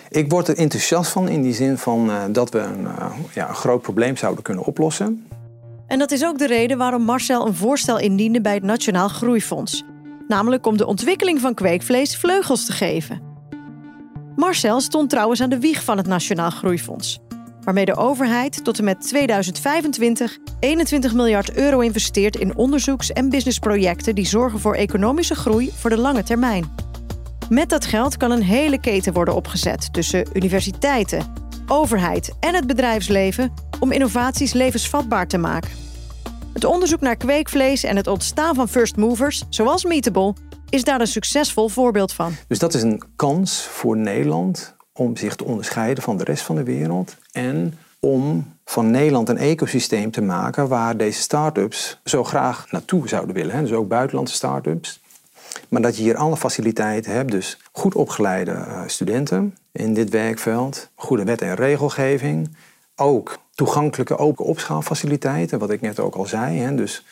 Ik 0.09 0.31
word 0.31 0.49
er 0.49 0.57
enthousiast 0.57 1.11
van 1.11 1.29
in 1.29 1.43
die 1.43 1.55
zin 1.55 1.79
van 1.79 2.11
eh, 2.11 2.23
dat 2.31 2.51
we 2.51 2.59
een, 2.59 2.89
ja, 3.35 3.49
een 3.49 3.55
groot 3.55 3.83
probleem 3.83 4.17
zouden 4.17 4.43
kunnen 4.43 4.65
oplossen. 4.65 5.29
En 5.87 5.99
dat 5.99 6.11
is 6.11 6.25
ook 6.25 6.39
de 6.39 6.47
reden 6.47 6.79
waarom 6.79 7.03
Marcel 7.03 7.47
een 7.47 7.55
voorstel 7.55 7.99
indiende 7.99 8.41
bij 8.41 8.55
het 8.55 8.63
Nationaal 8.63 9.09
Groeifonds. 9.09 9.85
Namelijk 10.29 10.67
om 10.67 10.77
de 10.77 10.87
ontwikkeling 10.87 11.41
van 11.41 11.55
kweekvlees 11.55 12.17
vleugels 12.17 12.67
te 12.67 12.73
geven. 12.73 13.21
Marcel 14.37 14.81
stond 14.81 15.11
trouwens 15.11 15.41
aan 15.41 15.51
de 15.51 15.59
wieg 15.59 15.85
van 15.85 15.97
het 15.97 16.07
Nationaal 16.07 16.51
Groeifonds. 16.51 17.19
Waarmee 17.61 17.85
de 17.85 17.97
overheid 17.97 18.65
tot 18.65 18.79
en 18.79 18.85
met 18.85 19.01
2025 19.01 20.39
21 20.61 21.15
miljard 21.15 21.53
euro 21.53 21.81
investeert 21.81 22.37
in 22.37 22.57
onderzoeks- 22.57 23.13
en 23.13 23.29
businessprojecten 23.29 24.15
die 24.15 24.27
zorgen 24.27 24.61
voor 24.61 24.75
economische 24.75 25.35
groei 25.35 25.71
voor 25.75 25.91
de 25.91 25.99
lange 25.99 26.23
termijn. 26.23 26.75
Met 27.49 27.69
dat 27.69 27.87
geld 27.87 28.17
kan 28.17 28.31
een 28.31 28.43
hele 28.43 28.81
keten 28.81 29.13
worden 29.13 29.35
opgezet 29.35 29.93
tussen 29.93 30.27
universiteiten, 30.33 31.27
overheid 31.67 32.35
en 32.41 32.55
het 32.55 32.67
bedrijfsleven 32.67 33.53
om 33.81 33.93
innovaties 33.93 34.53
levensvatbaar 34.53 35.27
te 35.27 35.39
maken. 35.39 35.71
Het 36.55 36.65
onderzoek 36.65 37.01
naar 37.01 37.17
kweekvlees 37.17 37.85
en 37.85 37.97
het 37.97 38.07
ontstaan 38.07 38.55
van 38.55 38.69
first 38.69 38.97
movers, 38.97 39.45
zoals 39.49 39.85
Meatable, 39.85 40.35
is 40.69 40.85
daar 40.85 41.01
een 41.01 41.07
succesvol 41.07 41.69
voorbeeld 41.69 42.13
van. 42.13 42.35
Dus 42.49 42.59
dat 42.59 42.75
is 42.75 42.83
een 42.83 43.03
kans 43.17 43.63
voor 43.63 43.97
Nederland 43.97 44.77
om 44.93 45.17
zich 45.17 45.37
te 45.37 45.45
onderscheiden 45.45 46.03
van 46.03 46.17
de 46.17 46.25
rest 46.25 46.43
van 46.43 46.57
de 46.57 46.63
wereld. 46.63 47.17
En 47.33 47.79
om 48.01 48.53
van 48.65 48.91
Nederland 48.91 49.29
een 49.29 49.39
ecosysteem 49.39 50.11
te 50.11 50.23
maken 50.23 50.69
waar 50.69 50.97
deze 50.97 51.21
start-ups 51.21 52.01
zo 52.05 52.25
graag 52.25 52.71
naartoe 52.71 53.09
zouden 53.09 53.35
willen. 53.35 53.63
Dus 53.63 53.73
ook 53.73 53.89
buitenlandse 53.89 54.35
start-ups. 54.35 55.01
Maar 55.69 55.83
dat 55.83 55.97
je 55.97 56.03
hier 56.03 56.17
alle 56.17 56.37
faciliteiten 56.37 57.13
hebt, 57.13 57.31
dus 57.31 57.59
goed 57.73 57.95
opgeleide 57.95 58.51
uh, 58.51 58.83
studenten 58.87 59.57
in 59.73 59.95
dit 59.95 60.11
werkveld, 60.11 60.91
goede 60.95 61.25
wet 61.25 61.43
en 61.43 61.55
regelgeving, 61.55 62.57
ook 62.97 63.39
toegankelijke 63.55 64.17
open 64.17 64.45
opschaalfaciliteiten, 64.45 65.59
wat 65.59 65.71
ik 65.71 65.81
net 65.81 66.01
ook 66.01 66.15
al 66.15 66.27
zei. 66.27 66.59
Hè, 66.59 66.75
dus 66.75 67.05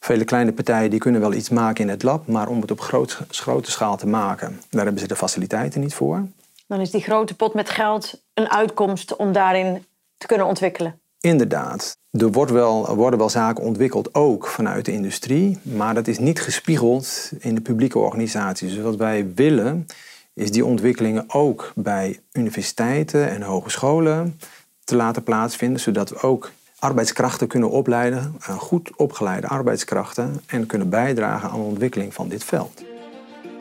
vele 0.00 0.24
kleine 0.24 0.52
partijen 0.52 0.90
die 0.90 0.98
kunnen 0.98 1.20
wel 1.20 1.32
iets 1.32 1.48
maken 1.48 1.84
in 1.84 1.90
het 1.90 2.02
lab, 2.02 2.26
maar 2.26 2.48
om 2.48 2.60
het 2.60 2.70
op 2.70 2.80
groot, 2.80 3.18
grote 3.28 3.70
schaal 3.70 3.96
te 3.96 4.06
maken, 4.06 4.60
daar 4.70 4.84
hebben 4.84 5.00
ze 5.00 5.08
de 5.08 5.16
faciliteiten 5.16 5.80
niet 5.80 5.94
voor. 5.94 6.26
Dan 6.66 6.80
is 6.80 6.90
die 6.90 7.02
grote 7.02 7.36
pot 7.36 7.54
met 7.54 7.70
geld 7.70 8.22
een 8.34 8.50
uitkomst 8.50 9.16
om 9.16 9.32
daarin 9.32 9.84
te 10.16 10.26
kunnen 10.26 10.46
ontwikkelen. 10.46 11.00
Inderdaad. 11.20 11.98
Er 12.10 12.32
wordt 12.32 12.50
wel, 12.50 12.94
worden 12.94 13.18
wel 13.18 13.30
zaken 13.30 13.64
ontwikkeld, 13.64 14.14
ook 14.14 14.46
vanuit 14.46 14.84
de 14.84 14.92
industrie, 14.92 15.58
maar 15.62 15.94
dat 15.94 16.06
is 16.06 16.18
niet 16.18 16.40
gespiegeld 16.40 17.30
in 17.38 17.54
de 17.54 17.60
publieke 17.60 17.98
organisaties. 17.98 18.74
Dus 18.74 18.82
wat 18.82 18.96
wij 18.96 19.32
willen, 19.34 19.86
is 20.34 20.50
die 20.50 20.64
ontwikkelingen 20.64 21.24
ook 21.28 21.72
bij 21.74 22.20
universiteiten 22.32 23.30
en 23.30 23.42
hogescholen 23.42 24.38
te 24.84 24.96
laten 24.96 25.22
plaatsvinden, 25.22 25.80
zodat 25.80 26.08
we 26.08 26.20
ook 26.20 26.50
arbeidskrachten 26.78 27.46
kunnen 27.46 27.70
opleiden, 27.70 28.36
eh, 28.40 28.58
goed 28.58 28.90
opgeleide 28.96 29.46
arbeidskrachten, 29.46 30.40
en 30.46 30.66
kunnen 30.66 30.88
bijdragen 30.88 31.50
aan 31.50 31.58
de 31.58 31.66
ontwikkeling 31.66 32.14
van 32.14 32.28
dit 32.28 32.44
veld. 32.44 32.82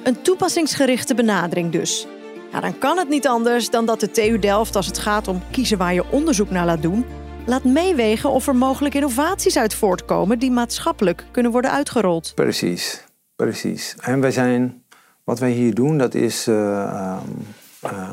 Een 0.04 0.22
toepassingsgerichte 0.22 1.16
benadering 1.16 1.72
dus. 1.72 2.08
Ja, 2.52 2.60
dan 2.60 2.78
kan 2.78 2.98
het 2.98 3.10
niet 3.10 3.28
anders 3.28 3.70
dan 3.70 3.86
dat 3.86 4.00
de 4.00 4.12
TU 4.12 4.40
Delft, 4.40 4.76
als 4.76 4.86
het 4.86 4.98
gaat 4.98 5.28
om 5.28 5.42
kiezen 5.52 5.78
waar 5.78 5.94
je 5.94 6.12
onderzoek 6.12 6.50
naar 6.50 6.66
laat 6.66 6.82
doen, 6.82 7.06
laat 7.46 7.64
meewegen 7.64 8.30
of 8.30 8.48
er 8.48 8.56
mogelijk 8.56 8.96
innovaties 8.96 9.58
uit 9.58 9.74
voortkomen 9.74 10.40
die 10.40 10.52
maatschappelijk 10.52 11.26
kunnen 11.32 11.52
worden 11.52 11.72
uitgerold. 11.72 12.32
Precies, 12.36 13.04
precies. 13.36 13.96
En 14.02 14.20
wij 14.20 14.32
zijn, 14.32 14.84
wat 15.24 15.40
wij 15.40 15.52
hier 15.52 15.74
doen, 15.74 15.98
dat 15.98 16.14
is 16.14 16.48
uh, 16.48 17.18
uh, 17.84 18.10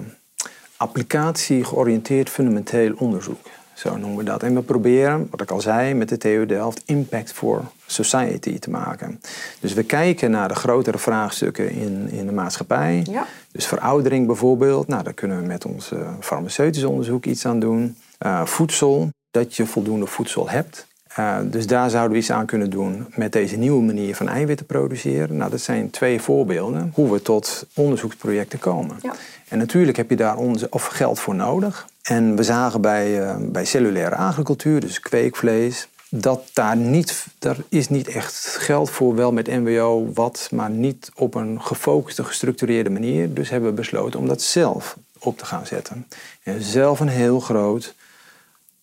uh, 0.77 0.87
applicatie 0.87 1.65
georiënteerd 1.65 2.31
fundamenteel 2.31 2.95
onderzoek. 2.99 3.39
Zo 3.75 3.97
noemen 3.97 4.19
we 4.19 4.25
dat. 4.25 4.43
En 4.43 4.55
we 4.55 4.63
proberen, 4.63 5.29
wat 5.31 5.41
ik 5.41 5.51
al 5.51 5.61
zei, 5.61 5.95
met 5.95 6.09
de 6.09 6.17
TU 6.17 6.47
Delft 6.47 6.83
impact 6.85 7.33
for 7.33 7.65
society 7.87 8.59
te 8.59 8.71
maken. 8.71 9.21
Dus 9.61 9.73
we 9.73 9.83
kijken 9.83 10.31
naar 10.31 10.49
de 10.49 10.55
grotere 10.55 10.99
vraagstukken 10.99 11.71
in, 11.71 12.11
in 12.11 12.27
de 12.27 12.33
maatschappij. 12.33 13.07
Ja. 13.11 13.27
Dus 13.53 13.67
veroudering 13.67 14.27
bijvoorbeeld. 14.27 14.87
Nou, 14.87 15.03
daar 15.03 15.13
kunnen 15.13 15.41
we 15.41 15.47
met 15.47 15.65
ons 15.65 15.93
uh, 15.93 16.09
farmaceutisch 16.21 16.85
onderzoek 16.85 17.25
iets 17.25 17.47
aan 17.47 17.61
doen. 17.61 17.97
Uh, 18.27 18.47
voedsel, 18.47 19.09
dat 19.31 19.57
je 19.57 19.67
voldoende 19.67 20.07
voedsel 20.07 20.49
hebt. 20.49 20.87
Uh, 21.19 21.37
dus 21.45 21.67
daar 21.67 21.91
zouden 21.91 22.13
we 22.13 22.19
iets 22.19 22.31
aan 22.31 22.47
kunnen 22.47 22.71
doen 22.71 23.07
met 23.15 23.33
deze 23.33 23.57
nieuwe 23.57 23.83
manier 23.83 24.17
van 24.17 24.29
eiwitten 24.29 24.67
produceren. 24.67 25.37
Nou, 25.37 25.51
dat 25.51 25.61
zijn 25.61 25.91
twee 25.91 26.21
voorbeelden 26.21 26.91
hoe 26.95 27.13
we 27.13 27.23
tot 27.23 27.67
onderzoeksprojecten 27.75 28.59
komen. 28.59 28.97
Ja. 29.03 29.15
En 29.49 29.59
natuurlijk 29.59 29.97
heb 29.97 30.11
je 30.11 30.17
daar 30.17 30.37
of 30.71 30.87
geld 30.87 31.21
voor 31.21 31.35
nodig. 31.35 31.87
En 32.03 32.37
we 32.37 32.43
zagen 32.43 32.81
bij, 32.81 33.21
uh, 33.21 33.37
bij 33.41 33.65
cellulaire 33.65 34.15
agricultuur, 34.15 34.81
dus 34.81 35.01
kweekvlees, 35.01 35.89
dat 36.09 36.51
daar 36.53 36.77
niet, 36.77 37.27
daar 37.39 37.57
is 37.69 37.89
niet 37.89 38.09
echt 38.09 38.57
geld 38.59 38.91
voor, 38.91 39.15
wel 39.15 39.33
met 39.33 39.47
NWO 39.47 40.11
wat, 40.15 40.49
maar 40.53 40.71
niet 40.71 41.11
op 41.15 41.35
een 41.35 41.63
gefocuste, 41.63 42.25
gestructureerde 42.25 42.91
manier. 42.91 43.35
Dus 43.35 43.51
hebben 43.51 43.71
we 43.71 43.77
besloten 43.77 44.21
om 44.21 44.29
dat 44.29 44.43
zelf 44.43 44.97
op 45.19 45.39
te 45.39 45.45
gaan 45.45 45.67
zetten. 45.67 46.07
En 46.43 46.63
zelf 46.63 47.01
een 47.01 47.09
heel 47.09 47.41
groot 47.41 47.95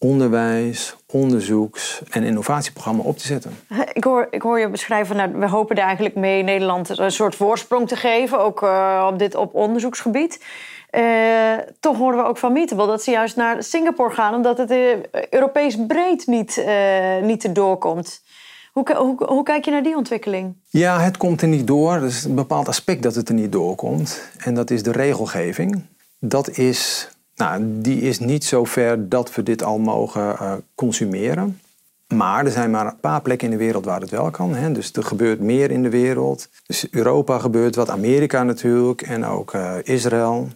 onderwijs, 0.03 0.95
onderzoeks- 1.11 2.01
en 2.09 2.23
innovatieprogramma 2.23 3.03
op 3.03 3.17
te 3.17 3.27
zetten. 3.27 3.51
Ik 3.93 4.03
hoor, 4.03 4.27
ik 4.31 4.41
hoor 4.41 4.59
je 4.59 4.69
beschrijven, 4.69 5.15
nou, 5.15 5.31
we 5.35 5.49
hopen 5.49 5.75
er 5.75 5.83
eigenlijk 5.83 6.15
mee 6.15 6.43
Nederland 6.43 6.97
een 6.97 7.11
soort 7.11 7.35
voorsprong 7.35 7.87
te 7.87 7.95
geven, 7.95 8.39
ook 8.39 8.61
uh, 8.61 9.07
op 9.11 9.19
dit 9.19 9.35
op 9.35 9.53
onderzoeksgebied. 9.53 10.43
Uh, 10.91 11.57
toch 11.79 11.97
horen 11.97 12.17
we 12.17 12.25
ook 12.25 12.37
van 12.37 12.53
Meetable 12.53 12.87
dat 12.87 13.03
ze 13.03 13.11
juist 13.11 13.35
naar 13.35 13.63
Singapore 13.63 14.13
gaan, 14.13 14.33
omdat 14.33 14.57
het 14.57 14.71
uh, 14.71 14.95
Europees 15.29 15.77
breed 15.87 16.27
niet, 16.27 16.65
niet 17.21 17.43
erdoor 17.43 17.77
komt. 17.77 18.21
Hoe, 18.71 18.95
hoe, 18.95 19.25
hoe, 19.25 19.43
kijk 19.43 19.65
je 19.65 19.71
naar 19.71 19.83
die 19.83 19.95
ontwikkeling? 19.95 20.55
Ja, 20.69 20.99
het 20.99 21.17
komt 21.17 21.41
er 21.41 21.47
niet 21.47 21.67
door. 21.67 21.93
Er 21.93 22.03
is 22.03 22.23
een 22.23 22.35
bepaald 22.35 22.67
aspect 22.67 23.03
dat 23.03 23.15
het 23.15 23.29
er 23.29 23.35
niet 23.35 23.51
doorkomt. 23.51 24.29
En 24.37 24.53
dat 24.53 24.69
is 24.69 24.83
de 24.83 24.91
regelgeving. 24.91 25.85
Dat 26.19 26.49
is 26.49 27.09
nou, 27.43 27.81
die 27.81 28.01
is 28.01 28.19
niet 28.19 28.45
zo 28.45 28.63
ver 28.63 29.09
dat 29.09 29.35
we 29.35 29.43
dit 29.43 29.63
al 29.63 29.79
mogen 29.79 30.21
uh, 30.21 30.53
consumeren. 30.75 31.59
Maar 32.13 32.45
er 32.45 32.51
zijn 32.51 32.71
maar 32.71 32.85
een 32.85 32.99
paar 32.99 33.21
plekken 33.21 33.51
in 33.51 33.57
de 33.57 33.63
wereld 33.63 33.85
waar 33.85 34.01
het 34.01 34.09
wel 34.09 34.31
kan. 34.31 34.55
Hè. 34.55 34.71
Dus 34.71 34.93
er 34.93 35.03
gebeurt 35.03 35.39
meer 35.39 35.71
in 35.71 35.83
de 35.83 35.89
wereld. 35.89 36.49
Dus 36.65 36.87
Europa 36.91 37.39
gebeurt 37.39 37.75
wat, 37.75 37.89
Amerika 37.89 38.43
natuurlijk 38.43 39.01
en 39.01 39.25
ook 39.25 39.53
uh, 39.53 39.75
Israël. 39.83 40.47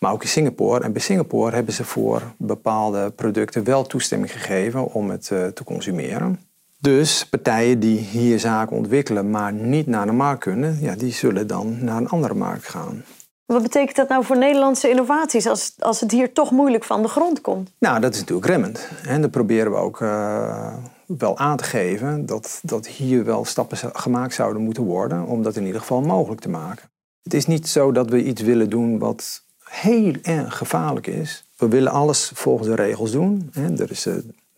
Maar 0.00 0.12
ook 0.12 0.22
in 0.22 0.28
Singapore. 0.28 0.84
En 0.84 0.92
bij 0.92 1.02
Singapore 1.02 1.54
hebben 1.54 1.74
ze 1.74 1.84
voor 1.84 2.22
bepaalde 2.36 3.10
producten 3.10 3.64
wel 3.64 3.86
toestemming 3.86 4.32
gegeven 4.32 4.92
om 4.92 5.10
het 5.10 5.30
uh, 5.32 5.46
te 5.46 5.64
consumeren. 5.64 6.40
Dus 6.78 7.26
partijen 7.26 7.80
die 7.80 7.98
hier 7.98 8.38
zaken 8.38 8.76
ontwikkelen, 8.76 9.30
maar 9.30 9.52
niet 9.52 9.86
naar 9.86 10.06
de 10.06 10.12
markt 10.12 10.40
kunnen, 10.40 10.78
ja, 10.80 10.94
die 10.94 11.12
zullen 11.12 11.46
dan 11.46 11.84
naar 11.84 11.96
een 11.96 12.08
andere 12.08 12.34
markt 12.34 12.68
gaan. 12.68 13.04
Wat 13.46 13.62
betekent 13.62 13.96
dat 13.96 14.08
nou 14.08 14.24
voor 14.24 14.38
Nederlandse 14.38 14.90
innovaties 14.90 15.46
als, 15.46 15.74
als 15.78 16.00
het 16.00 16.10
hier 16.10 16.32
toch 16.32 16.50
moeilijk 16.50 16.84
van 16.84 17.02
de 17.02 17.08
grond 17.08 17.40
komt? 17.40 17.70
Nou, 17.78 18.00
dat 18.00 18.14
is 18.14 18.20
natuurlijk 18.20 18.46
remmend. 18.46 18.88
En 19.04 19.20
dat 19.20 19.30
proberen 19.30 19.72
we 19.72 19.78
ook 19.78 20.00
uh, 20.00 20.74
wel 21.06 21.38
aan 21.38 21.56
te 21.56 21.64
geven 21.64 22.26
dat, 22.26 22.60
dat 22.62 22.86
hier 22.86 23.24
wel 23.24 23.44
stappen 23.44 23.76
gemaakt 23.92 24.34
zouden 24.34 24.62
moeten 24.62 24.82
worden 24.82 25.26
om 25.26 25.42
dat 25.42 25.56
in 25.56 25.66
ieder 25.66 25.80
geval 25.80 26.00
mogelijk 26.00 26.40
te 26.40 26.48
maken. 26.48 26.88
Het 27.22 27.34
is 27.34 27.46
niet 27.46 27.68
zo 27.68 27.92
dat 27.92 28.10
we 28.10 28.24
iets 28.24 28.42
willen 28.42 28.70
doen 28.70 28.98
wat 28.98 29.42
heel 29.64 30.14
erg 30.22 30.56
gevaarlijk 30.56 31.06
is. 31.06 31.44
We 31.56 31.68
willen 31.68 31.92
alles 31.92 32.30
volgens 32.34 32.68
de 32.68 32.74
regels 32.74 33.10
doen. 33.10 33.50
Hè. 33.52 33.82
Er, 33.82 33.90
is, 33.90 34.06
uh, 34.06 34.14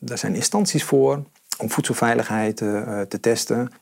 er 0.07 0.19
zijn 0.19 0.35
instanties 0.35 0.85
voor 0.85 1.23
om 1.59 1.71
voedselveiligheid 1.71 2.61
uh, 2.61 3.01
te 3.01 3.21
testen. 3.21 3.73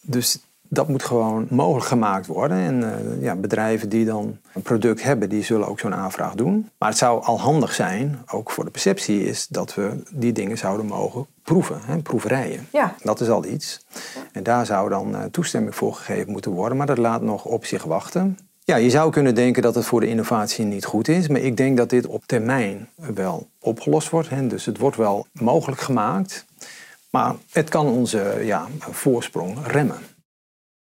Dus 0.00 0.38
dat 0.72 0.88
moet 0.88 1.02
gewoon 1.02 1.46
mogelijk 1.50 1.86
gemaakt 1.86 2.26
worden. 2.26 2.56
En 2.56 2.80
uh, 2.80 3.22
ja, 3.22 3.34
bedrijven 3.34 3.88
die 3.88 4.04
dan 4.04 4.38
een 4.54 4.62
product 4.62 5.02
hebben, 5.02 5.28
die 5.28 5.44
zullen 5.44 5.68
ook 5.68 5.80
zo'n 5.80 5.94
aanvraag 5.94 6.34
doen. 6.34 6.70
Maar 6.78 6.88
het 6.88 6.98
zou 6.98 7.24
al 7.24 7.40
handig 7.40 7.74
zijn, 7.74 8.18
ook 8.30 8.50
voor 8.50 8.64
de 8.64 8.70
perceptie, 8.70 9.24
is 9.24 9.46
dat 9.46 9.74
we 9.74 10.02
die 10.10 10.32
dingen 10.32 10.58
zouden 10.58 10.86
mogen 10.86 11.26
proeven, 11.42 11.80
hè, 11.84 11.98
proeverijen. 11.98 12.66
Ja. 12.72 12.94
Dat 13.02 13.20
is 13.20 13.28
al 13.28 13.44
iets. 13.44 13.86
En 14.32 14.42
daar 14.42 14.66
zou 14.66 14.88
dan 14.88 15.14
uh, 15.14 15.22
toestemming 15.22 15.74
voor 15.74 15.94
gegeven 15.94 16.32
moeten 16.32 16.50
worden, 16.50 16.76
maar 16.76 16.86
dat 16.86 16.98
laat 16.98 17.22
nog 17.22 17.44
op 17.44 17.64
zich 17.64 17.84
wachten. 17.84 18.38
Ja, 18.64 18.76
je 18.76 18.90
zou 18.90 19.10
kunnen 19.10 19.34
denken 19.34 19.62
dat 19.62 19.74
het 19.74 19.84
voor 19.84 20.00
de 20.00 20.08
innovatie 20.08 20.64
niet 20.64 20.84
goed 20.84 21.08
is, 21.08 21.28
maar 21.28 21.40
ik 21.40 21.56
denk 21.56 21.76
dat 21.76 21.90
dit 21.90 22.06
op 22.06 22.22
termijn 22.26 22.88
wel 23.14 23.48
opgelost 23.60 24.10
wordt. 24.10 24.28
Hè. 24.28 24.46
Dus 24.46 24.64
het 24.64 24.78
wordt 24.78 24.96
wel 24.96 25.26
mogelijk 25.32 25.80
gemaakt, 25.80 26.44
maar 27.10 27.34
het 27.50 27.68
kan 27.68 27.86
onze 27.86 28.40
ja, 28.42 28.66
voorsprong 28.78 29.56
remmen. 29.66 29.98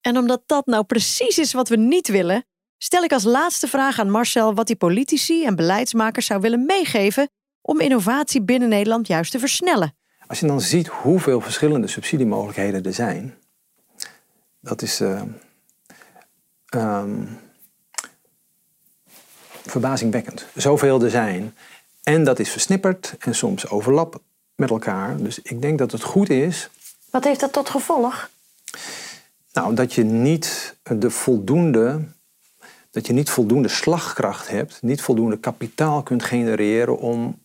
En 0.06 0.18
omdat 0.18 0.42
dat 0.46 0.66
nou 0.66 0.84
precies 0.84 1.38
is 1.38 1.54
wat 1.54 1.70
we 1.70 1.76
niet 1.76 2.08
willen, 2.08 2.46
stel 2.78 3.04
ik 3.04 3.12
als 3.12 3.24
laatste 3.24 3.68
vraag 3.68 4.00
aan 4.00 4.10
Marcel 4.10 4.54
wat 4.54 4.68
die 4.68 4.76
politici 4.76 5.46
en 5.46 5.56
beleidsmakers 5.56 6.26
zou 6.26 6.42
willen 6.42 6.66
meegeven 6.66 7.30
om 7.62 7.80
innovatie 7.80 8.42
binnen 8.42 8.70
Nederland 8.70 9.08
juist 9.08 9.32
te 9.32 9.40
versnellen. 9.40 9.96
Als 10.28 10.40
je 10.40 10.48
dan 10.48 10.62
ziet 10.62 10.88
hoeveel 10.88 11.42
verschillende 11.42 11.88
subsidiemogelijkheden 11.88 12.84
er 12.84 12.94
zijn, 12.94 13.36
dat 14.60 14.82
is 14.82 15.02
uh, 15.02 15.22
um, 16.76 17.40
verbazingwekkend. 19.66 20.46
Zoveel 20.56 21.02
er 21.02 21.10
zijn. 21.10 21.56
En 22.04 22.24
dat 22.24 22.40
is 22.40 22.50
versnipperd 22.50 23.16
en 23.20 23.36
soms 23.36 23.70
overlap 23.70 24.22
met 24.56 24.70
elkaar. 24.70 25.18
Dus 25.18 25.40
ik 25.42 25.62
denk 25.62 25.78
dat 25.78 25.92
het 25.92 26.04
goed 26.04 26.30
is. 26.30 26.70
Wat 27.10 27.24
heeft 27.24 27.40
dat 27.40 27.54
tot 27.54 27.70
gevolg? 27.70 28.30
Nou, 29.56 29.74
dat 29.74 29.94
je 29.94 30.04
niet 30.04 30.76
de 30.84 31.10
voldoende, 31.10 32.00
dat 32.92 33.08
je 33.08 33.14
niet 33.14 33.30
voldoende 33.30 33.68
slagkracht 33.68 34.50
hebt, 34.50 34.82
niet 34.82 35.02
voldoende 35.02 35.38
kapitaal 35.38 36.04
kunt 36.04 36.24
genereren 36.24 36.98
om, 36.98 37.40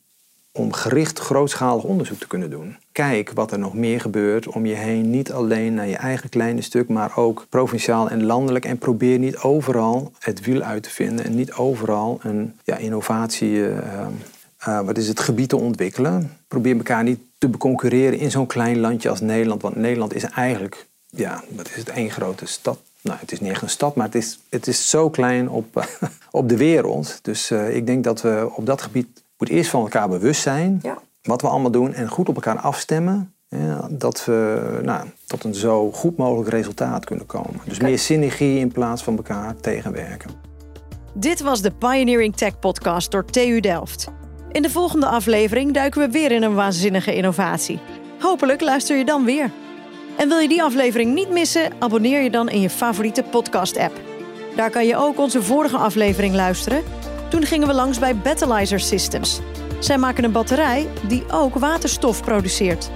om 0.53 0.73
gericht 0.73 1.19
grootschalig 1.19 1.85
onderzoek 1.85 2.19
te 2.19 2.27
kunnen 2.27 2.51
doen. 2.51 2.77
Kijk 2.93 3.31
wat 3.35 3.53
er 3.53 3.59
nog 3.59 3.75
meer 3.75 4.01
gebeurt 4.01 4.47
om 4.49 4.67
je 4.67 4.75
heen, 4.75 5.11
niet 5.11 5.33
alleen 5.33 5.75
naar 5.75 5.87
je 5.87 5.97
eigen 5.97 6.29
kleine 6.29 6.63
stuk, 6.63 6.89
maar 6.89 7.17
ook 7.17 7.47
provinciaal 7.49 8.11
en 8.11 8.25
landelijk. 8.25 8.65
En 8.65 8.79
probeer 8.79 9.19
niet 9.19 9.39
overal 9.39 10.13
het 10.19 10.41
wiel 10.41 10.63
uit 10.63 10.83
te 10.83 10.91
vinden 10.91 11.25
en 11.25 11.35
niet 11.35 11.53
overal 11.53 12.19
een 12.23 12.55
ja, 12.65 12.77
innovatie, 12.77 13.51
uh, 13.51 13.77
uh, 14.69 14.81
wat 14.81 14.99
is 14.99 15.09
het, 15.09 15.21
gebied 15.21 15.49
te 15.49 15.57
ontwikkelen. 15.57 16.37
Probeer 16.49 16.77
elkaar 16.77 17.03
niet 17.03 17.21
te 17.39 17.49
beconcurreren 17.49 18.19
in 18.19 18.31
zo'n 18.31 18.47
klein 18.47 18.79
landje 18.79 19.11
als 19.11 19.21
Nederland, 19.21 19.63
want 19.63 19.77
Nederland 19.77 20.15
is 20.15 20.25
eigenlijk 20.25 20.89
ja, 21.11 21.43
dat 21.49 21.69
is 21.69 21.77
het 21.77 21.89
één 21.89 22.11
grote 22.11 22.47
stad. 22.47 22.79
Nou, 23.03 23.19
het 23.19 23.33
is 23.33 23.41
niet 23.41 23.51
echt 23.51 23.63
een 23.63 23.71
stad, 23.71 23.95
maar 23.95 24.07
het 24.07 24.15
is, 24.15 24.41
het 24.49 24.67
is 24.67 24.91
zo 24.91 25.11
klein 25.11 25.49
op, 25.49 25.87
op 26.31 26.49
de 26.49 26.57
wereld. 26.57 27.19
Dus 27.23 27.51
uh, 27.51 27.77
ik 27.77 27.87
denk 27.87 28.05
dat 28.05 28.21
we 28.21 28.53
op 28.55 28.67
dat 28.67 28.83
gebied 28.83 29.23
moet 29.39 29.49
eerst 29.49 29.71
van 29.71 29.81
elkaar 29.81 30.09
bewust 30.09 30.43
zijn. 30.43 30.79
Ja. 30.83 30.99
Wat 31.23 31.43
we 31.43 31.49
allemaal 31.49 31.71
doen 31.71 31.95
en 31.95 32.09
goed 32.09 32.29
op 32.29 32.35
elkaar 32.35 32.59
afstemmen. 32.59 33.35
Ja, 33.49 33.89
dat 33.91 34.25
we 34.25 34.81
nou, 34.83 35.09
tot 35.27 35.45
een 35.45 35.55
zo 35.55 35.93
goed 35.93 36.17
mogelijk 36.17 36.51
resultaat 36.51 37.05
kunnen 37.05 37.27
komen. 37.27 37.61
Dus 37.65 37.79
meer 37.81 37.99
synergie 37.99 38.59
in 38.59 38.73
plaats 38.73 39.03
van 39.03 39.17
elkaar 39.17 39.57
tegenwerken. 39.57 40.31
Dit 41.15 41.41
was 41.41 41.63
de 41.63 41.71
Pioneering 41.71 42.37
Tech 42.37 42.59
Podcast 42.59 43.11
door 43.11 43.25
TU 43.25 43.61
Delft. 43.61 44.09
In 44.53 44.63
de 44.63 44.71
volgende 44.71 45.07
aflevering 45.07 45.75
duiken 45.75 46.01
we 46.01 46.11
weer 46.11 46.31
in 46.33 46.43
een 46.43 46.55
waanzinnige 46.55 47.15
innovatie. 47.15 47.81
Hopelijk 48.19 48.61
luister 48.61 48.97
je 48.97 49.05
dan 49.05 49.25
weer. 49.25 49.51
En 50.21 50.29
wil 50.29 50.39
je 50.39 50.49
die 50.49 50.63
aflevering 50.63 51.15
niet 51.15 51.31
missen, 51.31 51.73
abonneer 51.79 52.23
je 52.23 52.31
dan 52.31 52.49
in 52.49 52.61
je 52.61 52.71
favoriete 52.71 53.23
podcast-app. 53.23 54.01
Daar 54.57 54.71
kan 54.71 54.87
je 54.87 54.97
ook 54.97 55.19
onze 55.19 55.43
vorige 55.43 55.77
aflevering 55.77 56.35
luisteren. 56.35 56.83
Toen 57.31 57.43
gingen 57.43 57.67
we 57.67 57.75
langs 57.75 57.99
bij 57.99 58.17
Battleizer 58.17 58.81
Systems. 58.81 59.41
Zij 59.79 59.99
maken 59.99 60.25
een 60.25 60.33
batterij 60.33 60.87
die 61.09 61.25
ook 61.31 61.55
waterstof 61.55 62.23
produceert. 62.23 62.91